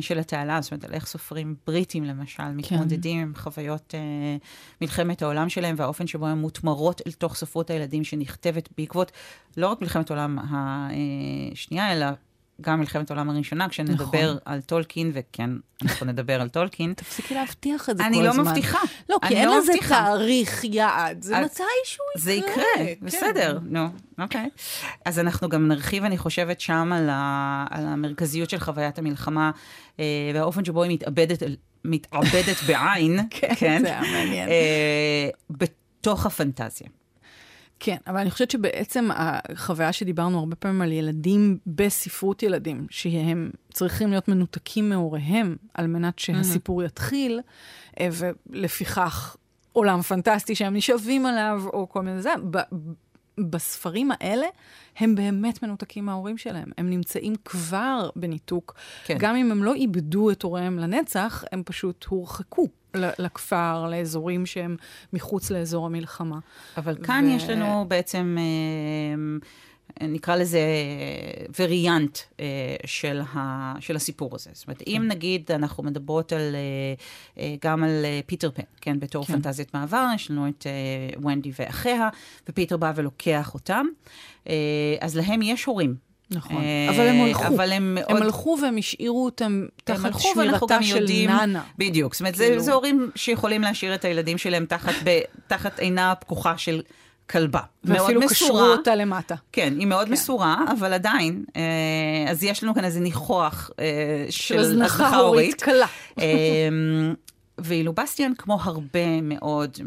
של 0.00 0.18
התעלה, 0.18 0.60
זאת 0.60 0.72
אומרת, 0.72 0.84
על 0.84 0.94
איך 0.94 1.06
סופרים 1.06 1.54
בריטים 1.66 2.04
למשל, 2.04 2.48
מתמודדים 2.52 3.20
עם 3.20 3.32
חוויות 3.34 3.94
אה, 3.94 4.00
מלחמת 4.80 5.22
העולם 5.22 5.48
שלהם, 5.48 5.74
והאופן 5.78 6.06
שבו 6.06 6.26
הן 6.26 6.38
מותמרות 6.38 7.02
אל 7.06 7.12
תוך 7.12 7.36
ספרות 7.36 7.70
הילדים 7.70 8.04
שנכתבת 8.04 8.68
בעקבות 8.78 9.12
לא 9.56 9.68
רק 9.68 9.80
מלחמת 9.80 10.10
העולם 10.10 10.38
השנייה, 10.50 11.92
אלא 11.92 12.06
גם 12.60 12.80
מלחמת 12.80 13.10
העולם 13.10 13.30
הראשונה, 13.30 13.68
כשנדבר 13.68 14.04
נכון. 14.04 14.36
על 14.44 14.60
טולקין, 14.60 15.10
וכן, 15.14 15.50
אנחנו 15.82 16.06
נדבר 16.06 16.40
על 16.40 16.48
טולקין. 16.48 16.94
תפסיקי 16.96 17.34
להבטיח 17.34 17.90
את 17.90 17.96
זה 17.96 18.02
כל 18.02 18.08
אני 18.08 18.28
הזמן. 18.28 18.44
לא 18.44 18.50
מבטיחה. 18.50 18.78
לא, 19.08 19.18
כי 19.20 19.26
אני 19.26 19.40
אין 19.40 19.48
לא 19.48 19.58
לזה. 19.58 19.72
תאריך 19.88 20.64
יעד, 20.64 21.22
זה 21.22 21.40
מתישהו 21.40 21.64
יקרה. 22.16 22.22
זה 22.22 22.32
יקרה, 22.32 22.64
כן. 22.76 22.94
בסדר, 23.02 23.58
נו, 23.62 23.88
אוקיי. 24.18 24.48
אז 25.04 25.18
אנחנו 25.18 25.48
גם 25.48 25.68
נרחיב, 25.68 26.04
אני 26.04 26.18
חושבת, 26.18 26.60
שם 26.60 26.92
על, 26.92 27.08
ה, 27.10 27.66
על 27.70 27.86
המרכזיות 27.86 28.50
של 28.50 28.58
חוויית 28.58 28.98
המלחמה, 28.98 29.50
אה, 30.00 30.04
והאופן 30.34 30.64
שבו 30.64 30.82
היא 30.82 30.92
מתאבדת, 30.92 31.42
מתאבדת 31.84 32.62
בעין, 32.66 33.20
כן, 33.30 33.78
זה 33.82 33.86
היה 33.86 34.00
מעניין. 34.00 34.48
אה, 34.48 35.28
בתוך 35.50 36.26
הפנטזיה. 36.26 36.88
כן, 37.80 37.96
אבל 38.06 38.18
אני 38.18 38.30
חושבת 38.30 38.50
שבעצם 38.50 39.08
החוויה 39.14 39.92
שדיברנו 39.92 40.38
הרבה 40.38 40.56
פעמים 40.56 40.82
על 40.82 40.92
ילדים 40.92 41.58
בספרות 41.66 42.42
ילדים, 42.42 42.86
שהם 42.90 43.50
צריכים 43.72 44.10
להיות 44.10 44.28
מנותקים 44.28 44.88
מהוריהם 44.88 45.56
על 45.74 45.86
מנת 45.86 46.18
שהסיפור 46.18 46.82
יתחיל, 46.82 47.40
אה, 48.00 48.08
ולפיכך 48.12 49.36
עולם 49.72 50.02
פנטסטי 50.02 50.54
שהם 50.54 50.76
נשאבים 50.76 51.26
עליו, 51.26 51.62
או 51.72 51.88
כל 51.88 52.02
מיני 52.02 52.22
זה. 52.22 52.30
בספרים 53.40 54.10
האלה, 54.10 54.46
הם 54.96 55.14
באמת 55.14 55.62
מנותקים 55.62 56.04
מההורים 56.04 56.38
שלהם. 56.38 56.70
הם 56.78 56.90
נמצאים 56.90 57.34
כבר 57.44 58.10
בניתוק. 58.16 58.74
כן. 59.04 59.16
גם 59.18 59.36
אם 59.36 59.50
הם 59.50 59.64
לא 59.64 59.74
איבדו 59.74 60.30
את 60.30 60.42
הוריהם 60.42 60.78
לנצח, 60.78 61.44
הם 61.52 61.62
פשוט 61.66 62.04
הורחקו 62.04 62.68
לכפר, 63.18 63.88
לאזורים 63.90 64.46
שהם 64.46 64.76
מחוץ 65.12 65.50
לאזור 65.50 65.86
המלחמה. 65.86 66.38
אבל 66.76 66.96
כאן 67.02 67.24
ו- 67.28 67.36
יש 67.36 67.48
לנו 67.48 67.84
בעצם, 67.88 68.36
אה, 68.38 70.06
נקרא 70.08 70.36
לזה 70.36 70.60
וריאנט 71.58 72.18
אה, 72.40 72.44
של, 72.84 73.20
ה, 73.34 73.74
של 73.80 73.96
הסיפור 73.96 74.34
הזה. 74.34 74.50
זאת 74.52 74.66
אומרת, 74.66 74.82
אם 74.86 75.04
נגיד 75.08 75.50
אנחנו 75.52 75.82
מדברות 75.82 76.32
על, 76.32 76.40
אה, 76.40 76.94
אה, 77.42 77.54
גם 77.64 77.84
על 77.84 78.04
אה, 78.04 78.20
פיטר 78.26 78.50
פן, 78.50 78.62
כן, 78.80 79.00
בתור 79.00 79.24
כן. 79.24 79.32
פנטזיית 79.32 79.74
מעבר, 79.74 80.06
יש 80.14 80.30
לנו 80.30 80.48
את 80.48 80.66
אה, 80.66 81.20
ונדי 81.20 81.50
ואחיה, 81.58 82.08
ופיטר 82.48 82.76
בא 82.76 82.92
ולוקח 82.96 83.54
אותם, 83.54 83.86
אה, 84.48 84.54
אז 85.00 85.16
להם 85.16 85.42
יש 85.42 85.64
הורים. 85.64 86.05
נכון, 86.30 86.62
אה, 86.62 86.88
אבל 86.90 87.06
הם 87.06 87.20
הלכו. 87.20 87.46
אבל 87.46 87.72
הם 87.72 87.94
מאוד... 87.94 88.06
הם 88.08 88.16
הלכו 88.16 88.58
והם 88.62 88.76
השאירו 88.76 89.24
אותם 89.24 89.66
תחת 89.84 90.10
שמירתה 90.18 90.82
של 90.82 91.00
יודעים, 91.00 91.30
נאנה. 91.30 91.62
בדיוק, 91.78 92.14
זאת 92.14 92.20
אומרת, 92.20 92.36
כאילו. 92.36 92.58
זה, 92.58 92.64
זה 92.64 92.72
הורים 92.72 93.10
שיכולים 93.14 93.62
להשאיר 93.62 93.94
את 93.94 94.04
הילדים 94.04 94.38
שלהם 94.38 94.66
תחת, 94.66 94.94
ב, 95.04 95.20
תחת 95.46 95.78
עינה 95.78 96.12
הפקוחה 96.12 96.58
של 96.58 96.82
כלבה. 97.30 97.60
ואפילו 97.84 98.20
קשרו. 98.28 98.60
אותה 98.60 98.94
למטה. 98.94 99.34
כן, 99.52 99.74
היא 99.78 99.86
מאוד 99.86 100.06
כן. 100.06 100.12
מסורה, 100.12 100.64
אבל 100.78 100.92
עדיין, 100.92 101.44
אה, 101.56 102.30
אז 102.30 102.44
יש 102.44 102.64
לנו 102.64 102.74
כאן 102.74 102.84
איזה 102.84 103.00
ניחוח 103.00 103.70
אה, 103.78 104.26
של 104.30 104.58
הזנחה 104.58 105.16
הורית 105.16 105.62
קלה. 105.62 105.86
אה, 106.18 106.24
ואילו 107.58 107.92
בסטיאן, 107.92 108.32
כמו 108.38 108.58
הרבה 108.62 109.20
מאוד 109.22 109.78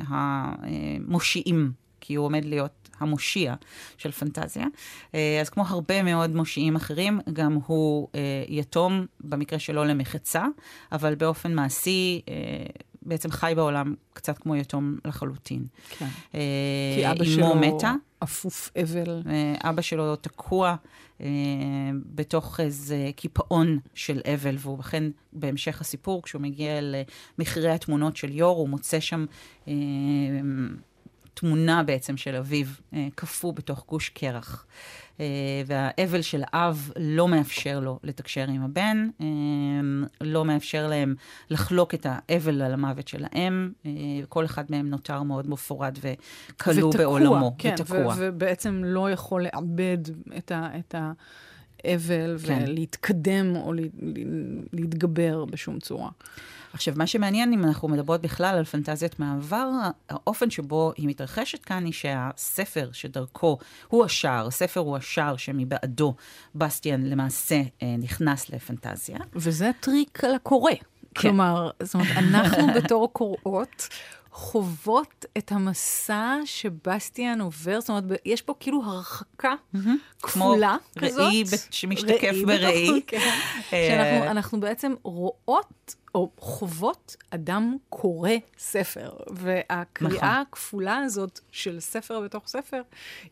מהמושיעים, 0.00 1.72
כי 2.00 2.14
הוא 2.14 2.26
עומד 2.26 2.44
להיות 2.44 2.83
המושיע 2.98 3.54
של 3.98 4.12
פנטזיה, 4.12 4.66
אה, 5.14 5.38
אז 5.40 5.48
כמו 5.48 5.64
הרבה 5.66 6.02
מאוד 6.02 6.34
מושיעים 6.34 6.76
אחרים, 6.76 7.20
גם 7.32 7.58
הוא 7.66 8.08
אה, 8.14 8.20
יתום, 8.48 9.06
במקרה 9.20 9.58
שלו 9.58 9.84
למחצה, 9.84 10.44
אבל 10.92 11.14
באופן 11.14 11.54
מעשי, 11.54 12.20
אה, 12.28 12.34
בעצם 13.02 13.30
חי 13.30 13.52
בעולם 13.56 13.94
קצת 14.12 14.38
כמו 14.38 14.56
יתום 14.56 14.98
לחלוטין. 15.04 15.66
כן. 15.88 16.08
אה, 16.34 16.40
כי 16.96 17.10
אבא 17.10 17.24
שלו 17.24 17.54
מתה. 17.54 17.92
אפוף 18.22 18.70
אבל. 18.82 19.22
אה, 19.26 19.70
אבא 19.70 19.82
שלו 19.82 20.16
תקוע 20.16 20.76
אה, 21.20 21.26
בתוך 22.14 22.60
איזה 22.60 23.10
קיפאון 23.16 23.78
של 23.94 24.20
אבל, 24.34 24.54
והוא 24.58 24.80
אכן 24.80 25.04
בהמשך 25.32 25.80
הסיפור, 25.80 26.22
כשהוא 26.22 26.42
מגיע 26.42 26.72
למכרה 26.80 27.74
התמונות 27.74 28.16
של 28.16 28.32
יור, 28.32 28.58
הוא 28.58 28.68
מוצא 28.68 29.00
שם 29.00 29.24
אה, 29.68 29.72
תמונה 31.34 31.82
בעצם 31.82 32.16
של 32.16 32.34
אביו 32.36 32.66
אה, 32.94 33.08
קפוא 33.14 33.52
בתוך 33.52 33.84
גוש 33.88 34.08
קרח. 34.08 34.66
אה, 35.20 35.26
והאבל 35.66 36.22
של 36.22 36.42
האב 36.52 36.90
לא 36.98 37.28
מאפשר 37.28 37.80
לו 37.80 37.98
לתקשר 38.02 38.48
עם 38.48 38.62
הבן, 38.62 39.08
אה, 39.20 39.26
לא 40.20 40.44
מאפשר 40.44 40.86
להם 40.86 41.14
לחלוק 41.50 41.94
את 41.94 42.06
האבל 42.10 42.62
על 42.62 42.72
המוות 42.72 43.08
של 43.08 43.24
האם. 43.30 43.70
כל 44.28 44.44
אחד 44.44 44.64
מהם 44.68 44.90
נותר 44.90 45.22
מאוד 45.22 45.48
מפורד 45.50 45.98
וכלוא 46.00 46.92
בעולמו, 46.98 47.54
כן, 47.58 47.74
ותקוע. 47.80 48.14
ובעצם 48.18 48.82
לא 48.84 49.10
יכול 49.10 49.42
לאבד 49.44 49.98
את, 50.36 50.52
ה- 50.52 50.68
את 50.78 50.94
האבל 51.84 52.38
כן. 52.46 52.64
ולהתקדם 52.66 53.56
או 53.56 53.72
לה- 53.72 53.82
להתגבר 54.72 55.44
בשום 55.44 55.78
צורה. 55.80 56.10
עכשיו, 56.74 56.94
מה 56.96 57.06
שמעניין, 57.06 57.52
אם 57.52 57.64
אנחנו 57.64 57.88
מדברות 57.88 58.22
בכלל 58.22 58.58
על 58.58 58.64
פנטזיית 58.64 59.18
מעבר, 59.18 59.68
האופן 60.08 60.50
שבו 60.50 60.92
היא 60.96 61.08
מתרחשת 61.08 61.64
כאן 61.64 61.84
היא 61.84 61.92
שהספר 61.92 62.90
שדרכו 62.92 63.58
הוא 63.88 64.04
השער, 64.04 64.46
הספר 64.46 64.80
הוא 64.80 64.96
השער 64.96 65.36
שמבעדו 65.36 66.14
בסטיאן 66.54 67.02
למעשה 67.02 67.60
אה, 67.82 67.94
נכנס 67.98 68.50
לפנטזיה. 68.50 69.18
וזה 69.34 69.70
טריק 69.80 70.24
על 70.24 70.34
הקורא. 70.34 70.72
כן. 70.72 70.80
כלומר, 71.20 71.70
זאת 71.82 71.94
אומרת, 71.94 72.08
אנחנו 72.34 72.66
בתור 72.74 73.12
קוראות 73.12 73.88
חוות 74.30 75.24
את 75.38 75.52
המסע 75.52 76.36
שבסטיאן 76.44 77.40
עובר, 77.40 77.80
זאת 77.80 77.88
אומרת, 77.88 78.04
יש 78.24 78.42
פה 78.42 78.54
כאילו 78.60 78.82
הרחקה 78.84 79.54
כפולה 80.22 80.76
כמו 80.92 81.08
כזאת. 81.08 81.20
ראי 81.20 81.44
ב- 81.44 81.48
שמשתקף 81.70 82.32
ראי 82.32 82.44
בראי. 82.44 83.00
כן. 83.06 83.18
אה, 83.72 83.88
שאנחנו 83.88 84.30
אנחנו 84.30 84.60
בעצם 84.60 84.94
רואות 85.02 85.94
או 86.14 86.30
חוות 86.38 87.16
אדם 87.30 87.76
קורא 87.88 88.30
ספר, 88.58 89.10
והקריאה 89.30 90.16
נכון. 90.16 90.28
הכפולה 90.28 90.96
הזאת 90.96 91.40
של 91.50 91.80
ספר 91.80 92.20
בתוך 92.20 92.48
ספר, 92.48 92.82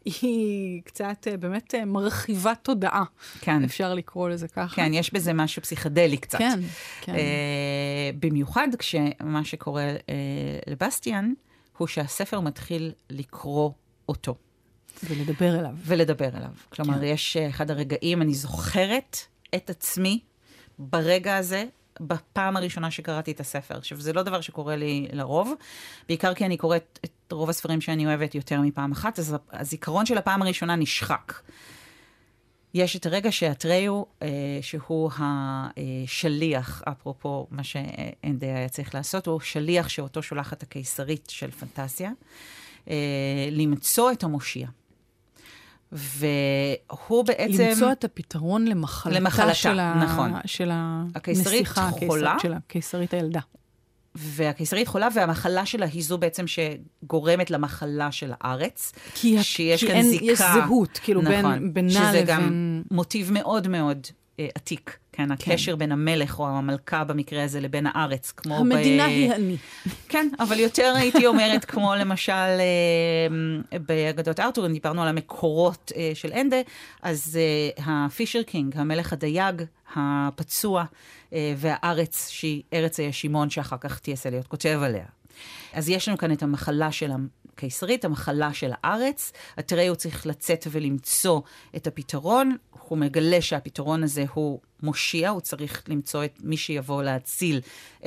היא 0.05 0.83
קצת 0.85 1.27
אה, 1.31 1.37
באמת 1.37 1.75
אה, 1.75 1.85
מרחיבת 1.85 2.59
תודעה. 2.62 3.05
כן. 3.40 3.64
אפשר 3.64 3.95
לקרוא 3.95 4.29
לזה 4.29 4.49
ככה. 4.49 4.77
כן, 4.77 4.95
יש 4.95 5.14
בזה 5.14 5.33
משהו 5.33 5.62
פסיכדלי 5.62 6.16
קצת. 6.16 6.38
כן, 6.38 6.61
כן. 7.01 7.14
אה, 7.14 8.11
במיוחד 8.21 8.68
כשמה 8.79 9.45
שקורה 9.45 9.83
אה, 9.83 9.97
לבסטיאן, 10.66 11.33
הוא 11.79 11.88
שהספר 11.88 12.40
מתחיל 12.40 12.92
לקרוא 13.11 13.71
אותו. 14.09 14.35
ולדבר 15.05 15.59
אליו. 15.59 15.75
ולדבר 15.85 16.29
אליו. 16.29 16.51
כלומר, 16.68 16.99
כן. 16.99 17.05
יש 17.05 17.37
אה, 17.37 17.49
אחד 17.49 17.71
הרגעים, 17.71 18.23
אני 18.23 18.35
זוכרת 18.35 19.16
את 19.55 19.71
עצמי 19.71 20.21
ברגע 20.79 21.37
הזה, 21.37 21.64
בפעם 22.06 22.56
הראשונה 22.56 22.90
שקראתי 22.90 23.32
את 23.32 23.40
הספר. 23.40 23.76
עכשיו, 23.76 24.00
זה 24.00 24.12
לא 24.12 24.22
דבר 24.22 24.40
שקורה 24.40 24.76
לי 24.76 25.08
לרוב, 25.12 25.52
בעיקר 26.08 26.34
כי 26.34 26.46
אני 26.46 26.56
קוראת 26.56 26.98
את 27.04 27.32
רוב 27.32 27.50
הספרים 27.50 27.80
שאני 27.80 28.06
אוהבת 28.06 28.34
יותר 28.34 28.60
מפעם 28.60 28.92
אחת, 28.92 29.18
אז 29.18 29.36
הזיכרון 29.52 30.06
של 30.06 30.18
הפעם 30.18 30.42
הראשונה 30.42 30.76
נשחק. 30.76 31.32
יש 32.74 32.96
את 32.96 33.06
הרגע 33.06 33.32
שאתריו, 33.32 34.02
אה, 34.22 34.28
שהוא 34.62 35.10
השליח, 35.16 36.82
אפרופו 36.88 37.46
מה 37.50 37.64
שאנדי 37.64 38.46
היה 38.46 38.68
צריך 38.68 38.94
לעשות, 38.94 39.26
הוא 39.26 39.40
שליח 39.40 39.88
שאותו 39.88 40.22
שולחת 40.22 40.62
הקיסרית 40.62 41.30
של 41.30 41.50
פנטסיה, 41.50 42.10
אה, 42.88 43.48
למצוא 43.50 44.12
את 44.12 44.22
המושיע. 44.22 44.68
והוא 45.92 47.24
בעצם... 47.24 47.62
למצוא 47.62 47.92
את 47.92 48.05
הפתרון 48.05 48.64
למחלתה, 48.68 49.18
למחלתה, 49.18 49.55
של, 49.55 49.78
ה... 49.78 50.05
נכון. 50.05 50.33
של 50.46 50.70
הנסיכה, 50.72 51.90
חולה. 52.07 52.37
של 52.42 52.52
הקיסרית 52.52 53.14
הילדה. 53.14 53.40
והקיסרית 54.14 54.88
חולה, 54.88 55.09
והמחלה 55.14 55.66
שלה 55.66 55.87
היא 55.87 56.02
זו 56.02 56.18
בעצם 56.18 56.44
שגורמת 56.46 57.50
למחלה 57.50 58.12
של 58.12 58.33
הארץ. 58.40 58.92
כי, 59.14 59.42
שיש 59.42 59.81
כי 59.81 59.87
כאן 59.87 59.96
אין, 59.96 60.11
זיקה. 60.11 60.24
יש 60.24 60.38
זהות, 60.38 60.98
כאילו, 61.02 61.22
נכון, 61.22 61.59
בין, 61.59 61.74
בינה 61.74 61.90
שזה 61.90 62.20
לבין... 62.20 62.26
גם 62.26 62.83
מוטיב 62.90 63.33
מאוד 63.33 63.68
מאוד 63.68 64.07
עתיק. 64.55 64.98
כן, 65.12 65.33
הקשר 65.33 65.76
בין 65.76 65.92
המלך 65.92 66.38
או 66.38 66.48
המלכה 66.48 67.05
במקרה 67.05 67.44
הזה 67.44 67.61
לבין 67.61 67.87
הארץ, 67.87 68.31
כמו 68.31 68.57
המדינה 68.57 69.07
ב... 69.07 69.09
היא 69.09 69.33
אני. 69.33 69.57
כן, 70.09 70.28
אבל 70.38 70.61
יותר 70.61 70.94
הייתי 70.96 71.26
אומרת, 71.26 71.64
כמו 71.64 71.94
למשל 71.94 72.33
אה, 72.33 73.78
באגדות 73.78 74.40
ארתור, 74.40 74.66
אם 74.66 74.72
דיברנו 74.72 75.02
על 75.02 75.09
המקורות 75.09 75.92
אה, 75.96 76.11
של 76.14 76.33
אנדה, 76.33 76.57
אז 77.02 77.38
אה, 77.40 77.85
ה 77.87 77.94
Fisher 77.94 78.42
King, 78.42 78.76
המלך 78.78 79.12
הדייג, 79.12 79.62
הפצוע, 79.96 80.85
אה, 81.33 81.55
והארץ, 81.57 82.28
שהיא 82.28 82.62
ארץ 82.72 83.00
הישימון, 83.00 83.50
שאחר 83.50 83.76
כך. 83.81 84.00
אליוט 84.26 84.46
כותב 84.46 84.81
עליה. 84.83 85.05
אז 85.72 85.88
יש 85.88 86.09
לנו 86.09 86.18
כאן 86.18 86.33
את 86.33 86.42
המחלה 86.42 86.92
של 86.92 87.11
הקיסרית, 87.62 88.05
המחלה 88.05 88.53
של 88.53 88.70
הארץ. 88.83 89.33
אטריו 89.59 89.96
צריך 89.96 90.27
לצאת 90.27 90.66
ולמצוא 90.70 91.40
את 91.77 91.87
הפתרון. 91.87 92.57
הוא 92.88 92.98
מגלה 92.98 93.40
שהפתרון 93.40 94.05
הזה 94.05 94.25
הוא 94.35 94.61
מושיע, 94.83 95.31
הוא 95.31 95.40
צריך 95.40 95.83
למצוא 95.88 96.25
את 96.25 96.38
מי 96.42 96.57
שיבוא 96.57 97.03
להציל 97.03 97.61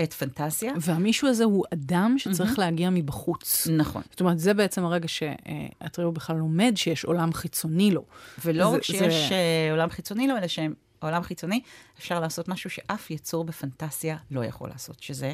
את 0.04 0.14
פנטסיה. 0.14 0.74
והמישהו 0.82 1.28
הזה 1.28 1.44
הוא 1.44 1.66
אדם 1.74 2.16
שצריך 2.18 2.52
mm-hmm. 2.52 2.62
להגיע 2.62 2.90
מבחוץ. 2.90 3.68
נכון. 3.78 4.02
זאת 4.10 4.20
אומרת, 4.20 4.40
זה 4.40 4.54
בעצם 4.54 4.86
הרגע 4.86 5.08
שאתריו 5.08 6.12
בכלל 6.12 6.36
לומד 6.36 6.74
שיש 6.76 7.06
עולם 7.06 7.34
חיצוני 7.34 7.92
לו. 7.92 8.04
ולא 8.46 8.70
רק 8.70 8.84
שיש 8.84 9.30
זה... 9.30 9.36
אה, 9.36 9.72
עולם 9.72 9.90
חיצוני 9.90 10.28
לו, 10.28 10.38
אלא 10.38 10.48
שהעולם 10.48 11.24
חיצוני, 11.24 11.62
אפשר 12.00 12.20
לעשות 12.20 12.48
משהו 12.48 12.70
שאף 12.70 13.12
יצור 13.12 13.44
בפנטסיה 13.44 14.18
לא 14.32 14.46
יכול 14.46 14.70
לעשות, 14.70 15.04
שזה... 15.04 15.34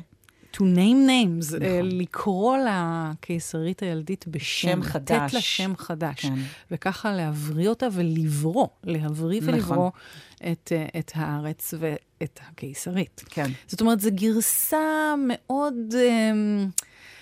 to 0.53 0.59
name 0.59 1.07
names, 1.07 1.55
נכון. 1.55 1.89
לקרוא 1.91 2.57
לקיסרית 2.57 3.83
הילדית 3.83 4.27
בשם, 4.27 4.69
שם 4.71 4.83
חדש. 4.83 5.21
לתת 5.21 5.33
לה 5.33 5.41
שם 5.41 5.73
חדש. 5.77 6.19
כן. 6.21 6.33
וככה 6.71 7.11
להבריא 7.11 7.69
אותה 7.69 7.87
ולברוא, 7.91 8.67
להבריא 8.83 9.41
נכון. 9.41 9.53
ולברוא 9.53 9.91
את, 10.51 10.71
אה, 10.75 10.99
את 10.99 11.11
הארץ 11.15 11.73
ואת 11.79 12.39
הקיסרית. 12.49 13.23
כן. 13.29 13.51
זאת 13.67 13.81
אומרת, 13.81 13.99
זו 13.99 14.09
גרסה 14.13 15.13
מאוד... 15.27 15.75
אמ, 15.95 16.67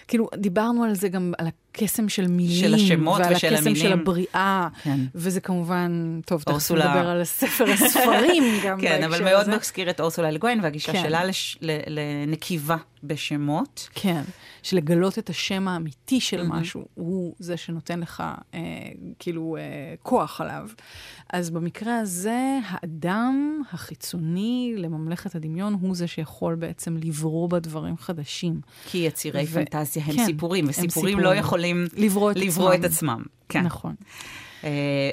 כאילו, 0.08 0.30
דיברנו 0.36 0.84
על 0.84 0.96
זה 0.96 1.10
גם, 1.10 1.34
על 1.38 1.48
הקסם 1.48 2.10
של 2.10 2.28
מילים. 2.28 2.62
של 2.62 2.74
השמות 2.74 3.22
ושל 3.32 3.48
המילים. 3.48 3.54
ועל 3.54 3.54
הקסם 3.54 3.76
של 3.76 3.92
הבריאה. 3.94 4.68
כן. 4.84 5.00
וזה 5.16 5.42
כמובן, 5.42 6.20
טוב, 6.26 6.44
תכף 6.44 6.72
נדבר 6.72 7.08
על 7.10 7.24
ספר 7.24 7.66
הספרים 7.72 8.44
גם 8.66 8.82
כן, 8.82 9.04
אבל 9.04 9.24
מאוד 9.24 9.50
מזכיר 9.50 9.90
את 9.90 10.00
אורסולה 10.00 10.32
לגוין 10.32 10.60
והגישה 10.64 10.92
כן. 10.92 11.02
שלה 11.02 11.24
לש, 11.24 11.58
לנקיבה 11.88 12.78
בשמות. 13.04 13.90
כן, 13.94 14.22
שלגלות 14.64 15.20
את 15.20 15.30
השם 15.30 15.68
האמיתי 15.68 16.22
של 16.22 16.42
mm-hmm. 16.42 16.54
משהו, 16.54 16.86
הוא 16.94 17.36
זה 17.40 17.58
שנותן 17.58 18.00
לך 18.00 18.24
אה, 18.54 18.60
כאילו 19.20 19.58
אה, 19.60 19.96
כוח 20.04 20.42
עליו. 20.42 20.70
אז 21.34 21.50
במקרה 21.50 22.00
הזה, 22.00 22.60
האדם 22.66 23.62
החיצוני 23.72 24.74
לממלכת 24.78 25.36
הדמיון 25.36 25.78
הוא 25.82 25.96
זה 25.96 26.08
שיכול 26.08 26.56
בעצם 26.56 26.98
לברוא 26.98 27.50
בדברים 27.50 27.98
חדשים. 27.98 28.62
כי 28.86 28.98
יצירי 28.98 29.44
ו... 29.44 29.54
פנטזיה 29.54 30.04
הם 30.06 30.16
כן, 30.16 30.26
סיפורים, 30.26 30.66
וסיפורים 30.70 30.90
סיפורים. 30.90 31.20
לא 31.20 31.36
יכולים 31.36 31.88
לברוא 31.98 32.32
את, 32.32 32.38
לברוא 32.38 32.74
עצמם. 32.74 32.86
את 32.86 32.92
עצמם. 32.92 33.24
כן. 33.50 33.62
נכון. 33.62 33.96
Uh, 34.62 34.66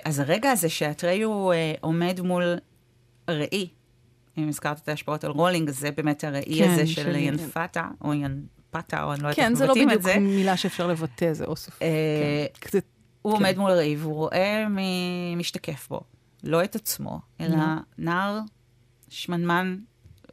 אז 0.05 0.19
הרגע 0.19 0.51
הזה 0.51 0.69
שאתריו 0.69 1.51
uh, 1.53 1.55
עומד 1.81 2.21
מול 2.21 2.57
ראי, 3.31 3.69
אם 4.39 4.49
הזכרת 4.49 4.79
את 4.79 4.89
ההשפעות 4.89 5.25
על 5.25 5.31
רולינג, 5.31 5.71
זה 5.71 5.91
באמת 5.91 6.25
הראי 6.25 6.59
כן, 6.59 6.71
הזה 6.71 6.87
של, 6.87 7.17
ינפתה, 7.17 7.89
או 8.05 8.15
ינפתה, 8.15 9.03
או 9.03 9.13
אני 9.13 9.23
לא 9.23 9.29
יודעת 9.29 9.37
כן, 9.37 9.53
איך 9.53 9.63
מבטאים 9.63 9.91
את 9.91 10.03
זה. 10.03 10.09
כן, 10.13 10.15
זה 10.15 10.21
לא 10.21 10.25
בדיוק 10.25 10.37
מילה 10.37 10.57
שאפשר 10.57 10.87
לבטא, 10.87 11.33
זה 11.33 11.45
אוסף. 11.45 11.79
Uh, 11.79 11.79
כן. 12.61 12.79
הוא 13.23 13.33
כן. 13.33 13.45
עומד 13.45 13.59
מול 13.59 13.71
ראי 13.71 13.97
והוא 13.97 14.15
רואה 14.15 14.69
מי 14.69 15.35
משתקף 15.37 15.87
בו. 15.91 16.01
לא 16.45 16.65
את 16.65 16.75
עצמו, 16.77 17.21
אלא. 17.41 17.57
נער 17.99 18.41
שמנמן 19.09 19.79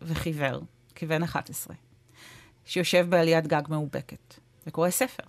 וחיוור, 0.02 0.62
כבן 0.96 1.24
11, 1.24 1.76
שיושב 2.66 3.06
בעליית 3.10 3.48
גג 3.48 3.62
מאובקת 3.70 4.40
וקורא 4.68 4.90
ספר. 4.90 5.24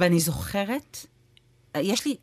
ואני 0.00 0.20
זוכרת, 0.20 1.06
יש 1.76 2.06
לי 2.06 2.16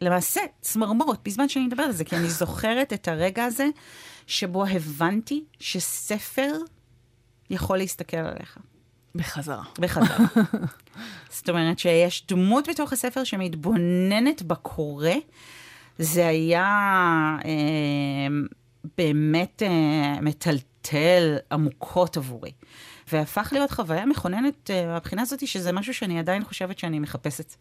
למעשה 0.00 0.40
צמרמורת 0.60 1.18
בזמן 1.24 1.48
שאני 1.48 1.66
מדברת 1.66 1.86
על 1.86 1.92
זה, 1.92 2.04
כי 2.04 2.16
אני 2.16 2.30
זוכרת 2.30 2.92
את 2.92 3.08
הרגע 3.08 3.44
הזה 3.44 3.66
שבו 4.26 4.64
הבנתי 4.66 5.44
שספר 5.60 6.52
יכול 7.50 7.78
להסתכל 7.78 8.16
עליך. 8.16 8.58
בחזרה. 9.14 9.62
בחזרה. 9.78 10.16
זאת 11.36 11.48
אומרת 11.48 11.78
שיש 11.78 12.26
דמות 12.28 12.68
בתוך 12.68 12.92
הספר 12.92 13.24
שמתבוננת 13.24 14.42
בקורא, 14.42 15.10
זה 15.98 16.26
היה 16.26 16.66
אה, 17.44 18.28
באמת 18.98 19.62
אה, 19.62 20.20
מטלטל 20.20 21.36
עמוקות 21.52 22.16
עבורי. 22.16 22.52
והפך 23.12 23.48
להיות 23.52 23.70
חוויה 23.70 24.06
מכוננת 24.06 24.70
אה, 24.70 24.86
מהבחינה 24.86 25.22
אה, 25.22 25.26
הזאת, 25.26 25.46
שזה 25.46 25.72
משהו 25.72 25.94
שאני 25.94 26.18
עדיין 26.18 26.44
חושבת 26.44 26.78
שאני 26.78 26.98
מחפשת 26.98 27.54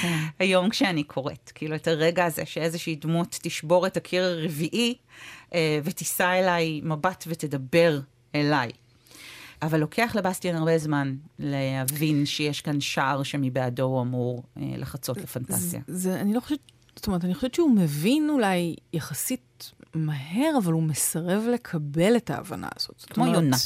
כן. 0.00 0.18
היום 0.38 0.68
כשאני 0.68 1.04
קוראת. 1.04 1.52
כאילו, 1.54 1.76
את 1.76 1.88
הרגע 1.88 2.24
הזה 2.24 2.46
שאיזושהי 2.46 2.96
דמות 2.96 3.38
תשבור 3.42 3.86
את 3.86 3.96
הקיר 3.96 4.24
הרביעי 4.24 4.94
אה, 5.54 5.80
ותישא 5.84 6.24
אליי 6.24 6.80
מבט 6.84 7.24
ותדבר 7.28 8.00
אליי. 8.34 8.70
אבל 9.62 9.80
לוקח 9.80 10.12
לבסטיאן 10.14 10.56
הרבה 10.56 10.78
זמן 10.78 11.16
להבין 11.38 12.26
שיש 12.26 12.60
כאן 12.60 12.80
שער 12.80 13.22
שמבעדו 13.22 13.82
הוא 13.82 14.02
אמור 14.02 14.42
אה, 14.56 14.62
לחצות 14.76 15.16
לפנטזיה. 15.16 15.80
זה, 15.86 15.96
זה, 15.98 16.20
אני 16.20 16.34
לא 16.34 16.40
חושבת, 16.40 16.58
זאת 16.96 17.06
אומרת, 17.06 17.24
אני 17.24 17.34
חושבת 17.34 17.54
שהוא 17.54 17.76
מבין 17.76 18.30
אולי 18.30 18.76
יחסית 18.92 19.72
מהר, 19.94 20.58
אבל 20.62 20.72
הוא 20.72 20.82
מסרב 20.82 21.44
לקבל 21.52 22.16
את 22.16 22.30
ההבנה 22.30 22.68
הזאת. 22.76 23.04
כמו 23.10 23.24
אומרת, 23.24 23.42
יונה. 23.42 23.56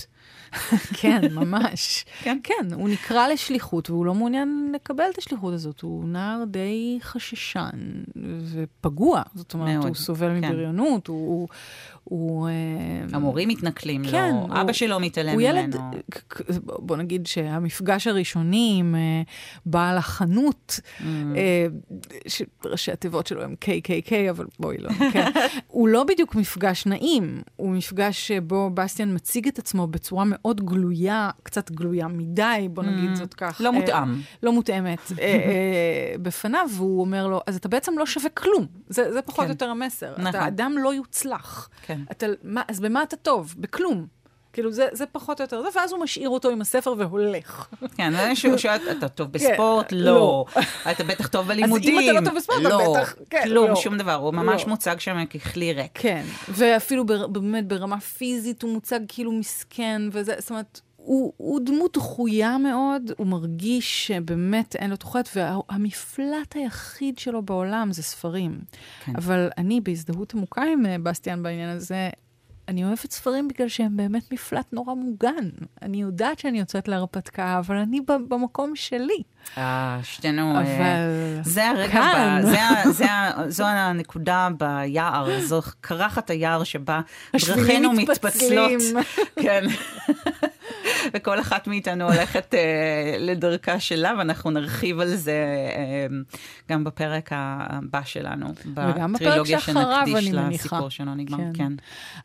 כן, 1.00 1.34
ממש. 1.34 2.04
כן? 2.22 2.38
כן, 2.42 2.72
הוא 2.72 2.88
נקרא 2.88 3.28
לשליחות 3.28 3.90
והוא 3.90 4.06
לא 4.06 4.14
מעוניין 4.14 4.72
לקבל 4.74 5.04
את 5.12 5.18
השליחות 5.18 5.54
הזאת. 5.54 5.80
הוא 5.80 6.08
נער 6.08 6.44
די 6.46 6.98
חששן 7.02 8.02
ופגוע. 8.52 9.22
זאת 9.34 9.54
אומרת, 9.54 9.74
מאוד, 9.74 9.86
הוא 9.86 9.94
סובל 9.94 10.40
כן. 10.40 10.48
מבריונות, 10.48 11.06
הוא... 11.06 11.48
הוא... 12.04 12.48
אה, 12.48 12.52
המורים 13.12 13.48
מתנכלים 13.48 14.04
כן, 14.10 14.34
לו, 14.34 14.40
הוא, 14.40 14.60
אבא 14.60 14.72
שלו 14.72 15.00
מתעלם 15.00 15.38
ממנו. 15.38 15.58
הוא 15.58 15.58
ילד, 15.58 15.76
בוא 16.64 16.96
נגיד 16.96 17.26
שהמפגש 17.26 18.06
הראשוני 18.06 18.76
עם 18.78 18.94
אה, 18.94 19.22
בעל 19.66 19.98
החנות, 19.98 20.80
mm. 20.80 21.02
אה, 21.36 21.66
שראשי 22.26 22.92
התיבות 22.92 23.26
שלו 23.26 23.42
הם 23.42 23.54
KKK, 23.64 24.12
אבל 24.30 24.46
בואי 24.58 24.78
לא, 24.78 24.90
כן. 25.12 25.30
הוא 25.66 25.88
לא 25.88 26.04
בדיוק 26.04 26.34
מפגש 26.34 26.86
נעים, 26.86 27.42
הוא 27.56 27.70
מפגש 27.70 28.28
שבו 28.28 28.70
בסטיאן 28.70 29.14
מציג 29.14 29.48
את 29.48 29.58
עצמו 29.58 29.86
בצורה 29.86 30.21
מאוד 30.26 30.64
גלויה, 30.64 31.30
קצת 31.42 31.70
גלויה 31.70 32.08
מדי, 32.08 32.68
בוא 32.70 32.82
נגיד 32.82 33.12
mm. 33.12 33.16
זאת 33.16 33.34
כך. 33.34 33.60
לא 33.60 33.72
מותאם. 33.72 34.20
לא 34.42 34.52
מותאמת 34.52 35.12
בפניו, 36.22 36.68
והוא 36.76 37.00
אומר 37.00 37.26
לו, 37.26 37.40
אז 37.46 37.56
אתה 37.56 37.68
בעצם 37.68 37.98
לא 37.98 38.06
שווה 38.06 38.30
כלום. 38.30 38.66
זה, 38.88 39.12
זה 39.12 39.22
פחות 39.22 39.38
או 39.38 39.44
כן. 39.44 39.50
יותר 39.50 39.68
המסר. 39.68 40.12
נכון. 40.12 40.26
אתה 40.26 40.46
אדם 40.46 40.74
לא 40.82 40.94
יוצלח. 40.94 41.68
כן. 41.82 42.00
אתה, 42.10 42.26
מה, 42.42 42.62
אז 42.68 42.80
במה 42.80 43.02
אתה 43.02 43.16
טוב? 43.16 43.54
בכלום. 43.58 44.06
כאילו, 44.52 44.72
זה, 44.72 44.88
זה 44.92 45.06
פחות 45.06 45.40
או 45.40 45.44
יותר 45.44 45.62
זה, 45.62 45.78
ואז 45.78 45.92
הוא 45.92 46.00
משאיר 46.00 46.28
אותו 46.28 46.50
עם 46.50 46.60
הספר 46.60 46.94
והולך. 46.98 47.68
כן, 47.96 48.14
אני 48.14 48.36
שהוא 48.36 48.56
שואל, 48.56 48.78
אתה 48.98 49.08
טוב 49.08 49.26
כן, 49.26 49.32
בספורט? 49.32 49.92
לא. 49.92 50.14
לא. 50.14 50.44
אתה 50.90 51.04
בטח 51.04 51.26
טוב 51.26 51.48
בלימודים? 51.48 51.98
אז 51.98 52.04
אם 52.04 52.10
אתה 52.10 52.20
לא 52.20 52.26
טוב 52.26 52.36
בספורט, 52.36 52.60
אתה 52.60 52.68
לא. 52.68 52.94
בטח... 52.96 53.14
כן, 53.30 53.42
כלום, 53.44 53.70
לא. 53.70 53.76
שום 53.76 53.98
דבר. 53.98 54.14
הוא 54.14 54.34
ממש 54.34 54.66
מוצג 54.66 54.96
שם 54.98 55.24
ככלי 55.26 55.72
ריק. 55.72 55.90
כן, 55.94 56.24
ואפילו 56.48 57.04
באמת 57.28 57.66
ברמה 57.68 58.00
פיזית 58.00 58.62
הוא 58.62 58.72
מוצג 58.72 59.00
כאילו 59.08 59.32
מסכן, 59.32 60.02
וזה, 60.12 60.34
זאת 60.38 60.50
אומרת... 60.50 60.80
הוא, 61.04 61.32
הוא 61.36 61.60
דמות 61.64 61.96
דחויה 61.96 62.58
מאוד, 62.58 63.12
הוא 63.16 63.26
מרגיש 63.26 64.06
שבאמת 64.06 64.76
אין 64.76 64.90
לו 64.90 64.96
תוחלת, 64.96 65.28
והמפלט 65.36 66.54
היחיד 66.54 67.18
שלו 67.18 67.42
בעולם 67.42 67.92
זה 67.92 68.02
ספרים. 68.02 68.60
כן. 69.04 69.12
אבל 69.16 69.48
אני, 69.58 69.80
בהזדהות 69.80 70.34
עמוקה 70.34 70.62
עם 70.62 70.86
אה, 70.86 70.96
בסטיאן 71.02 71.42
בעניין 71.42 71.76
הזה, 71.76 72.10
אני 72.72 72.84
אוהבת 72.84 73.10
ספרים 73.10 73.48
בגלל 73.48 73.68
שהם 73.68 73.96
באמת 73.96 74.32
מפלט 74.32 74.66
נורא 74.72 74.94
מוגן. 74.94 75.48
אני 75.82 76.02
יודעת 76.02 76.38
שאני 76.38 76.58
יוצאת 76.58 76.88
להרפתקה, 76.88 77.58
אבל 77.58 77.76
אני 77.76 78.00
במקום 78.28 78.76
שלי. 78.76 79.22
אה, 79.58 80.00
שתינו... 80.02 80.56
אה, 80.56 80.60
אבל... 80.60 81.42
זה 81.44 81.68
הרגע, 81.68 81.92
כאן. 81.92 82.42
ב, 82.42 82.46
זה, 82.46 82.90
זה, 82.90 83.06
זו 83.48 83.64
הנקודה 83.64 84.48
ביער, 84.58 85.40
זו 85.40 85.60
קרחת 85.80 86.30
היער 86.30 86.64
שבה 86.64 87.00
דרכינו 87.46 87.92
מתפצלות. 87.92 88.82
כן. 89.42 89.64
וכל 91.14 91.40
אחת 91.40 91.66
מאיתנו 91.66 92.04
הולכת 92.04 92.54
uh, 92.54 93.18
לדרכה 93.18 93.80
שלה, 93.80 94.12
ואנחנו 94.18 94.50
נרחיב 94.50 95.00
על 95.00 95.14
זה 95.14 95.44
uh, 95.72 96.36
גם 96.68 96.84
בפרק 96.84 97.30
הבא 97.32 98.00
שלנו. 98.04 98.46
אני 100.08 100.30
מניחה. 100.32 100.64
לסיפור 100.64 100.88
שלא 100.88 101.14
נגמר, 101.14 101.38
כן. 101.38 101.52
כן. 101.54 101.72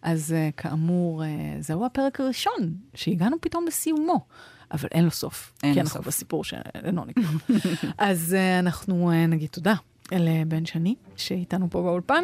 אז 0.02 0.36
uh, 0.36 0.62
כאמור, 0.62 1.24
uh, 1.24 1.26
זהו 1.60 1.86
הפרק 1.86 2.20
הראשון, 2.20 2.74
שהגענו 2.94 3.38
פתאום 3.42 3.66
לסיומו. 3.68 4.26
אבל 4.72 4.90
אין 4.92 5.04
לו 5.04 5.12
סוף. 5.12 5.54
אין 5.64 5.70
לו 5.70 5.76
סוף. 5.76 5.76
כי 5.76 5.82
אנחנו 5.92 6.02
בסיפור 6.02 6.44
שאינו 6.44 7.06
נגמר. 7.06 7.58
אז 7.98 8.36
uh, 8.38 8.60
אנחנו 8.66 9.12
uh, 9.12 9.28
נגיד 9.28 9.50
תודה 9.50 9.74
לבן 10.12 10.66
שני, 10.66 10.96
שאיתנו 11.16 11.68
פה 11.70 11.82
באולפן, 11.82 12.24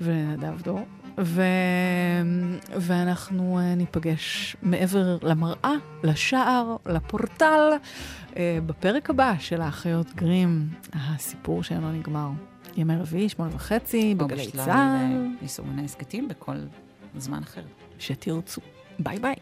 ולנדב 0.00 0.62
דור, 0.62 0.80
ו... 1.18 1.42
ואנחנו 2.80 3.58
uh, 3.58 3.76
ניפגש 3.76 4.56
מעבר 4.62 5.18
למראה, 5.22 5.72
לשער, 6.02 6.76
לפורטל, 6.86 7.70
uh, 8.30 8.36
בפרק 8.66 9.10
הבא 9.10 9.34
של 9.38 9.60
האחיות 9.60 10.14
גרים, 10.14 10.68
הסיפור 10.92 11.62
שאינו 11.62 11.92
נגמר. 11.92 12.28
ימי 12.76 12.96
רביעי, 12.96 13.28
שמונה 13.28 13.54
וחצי, 13.54 14.14
בגלי 14.14 14.50
צה"ל. 14.50 14.62
בשלל 14.62 15.26
יישומוני 15.42 15.84
הסכתים 15.84 16.28
בכל 16.28 16.56
זמן 17.16 17.42
אחר. 17.42 17.62
שתרצו. 17.98 18.60
ביי 18.98 19.18
ביי. 19.18 19.34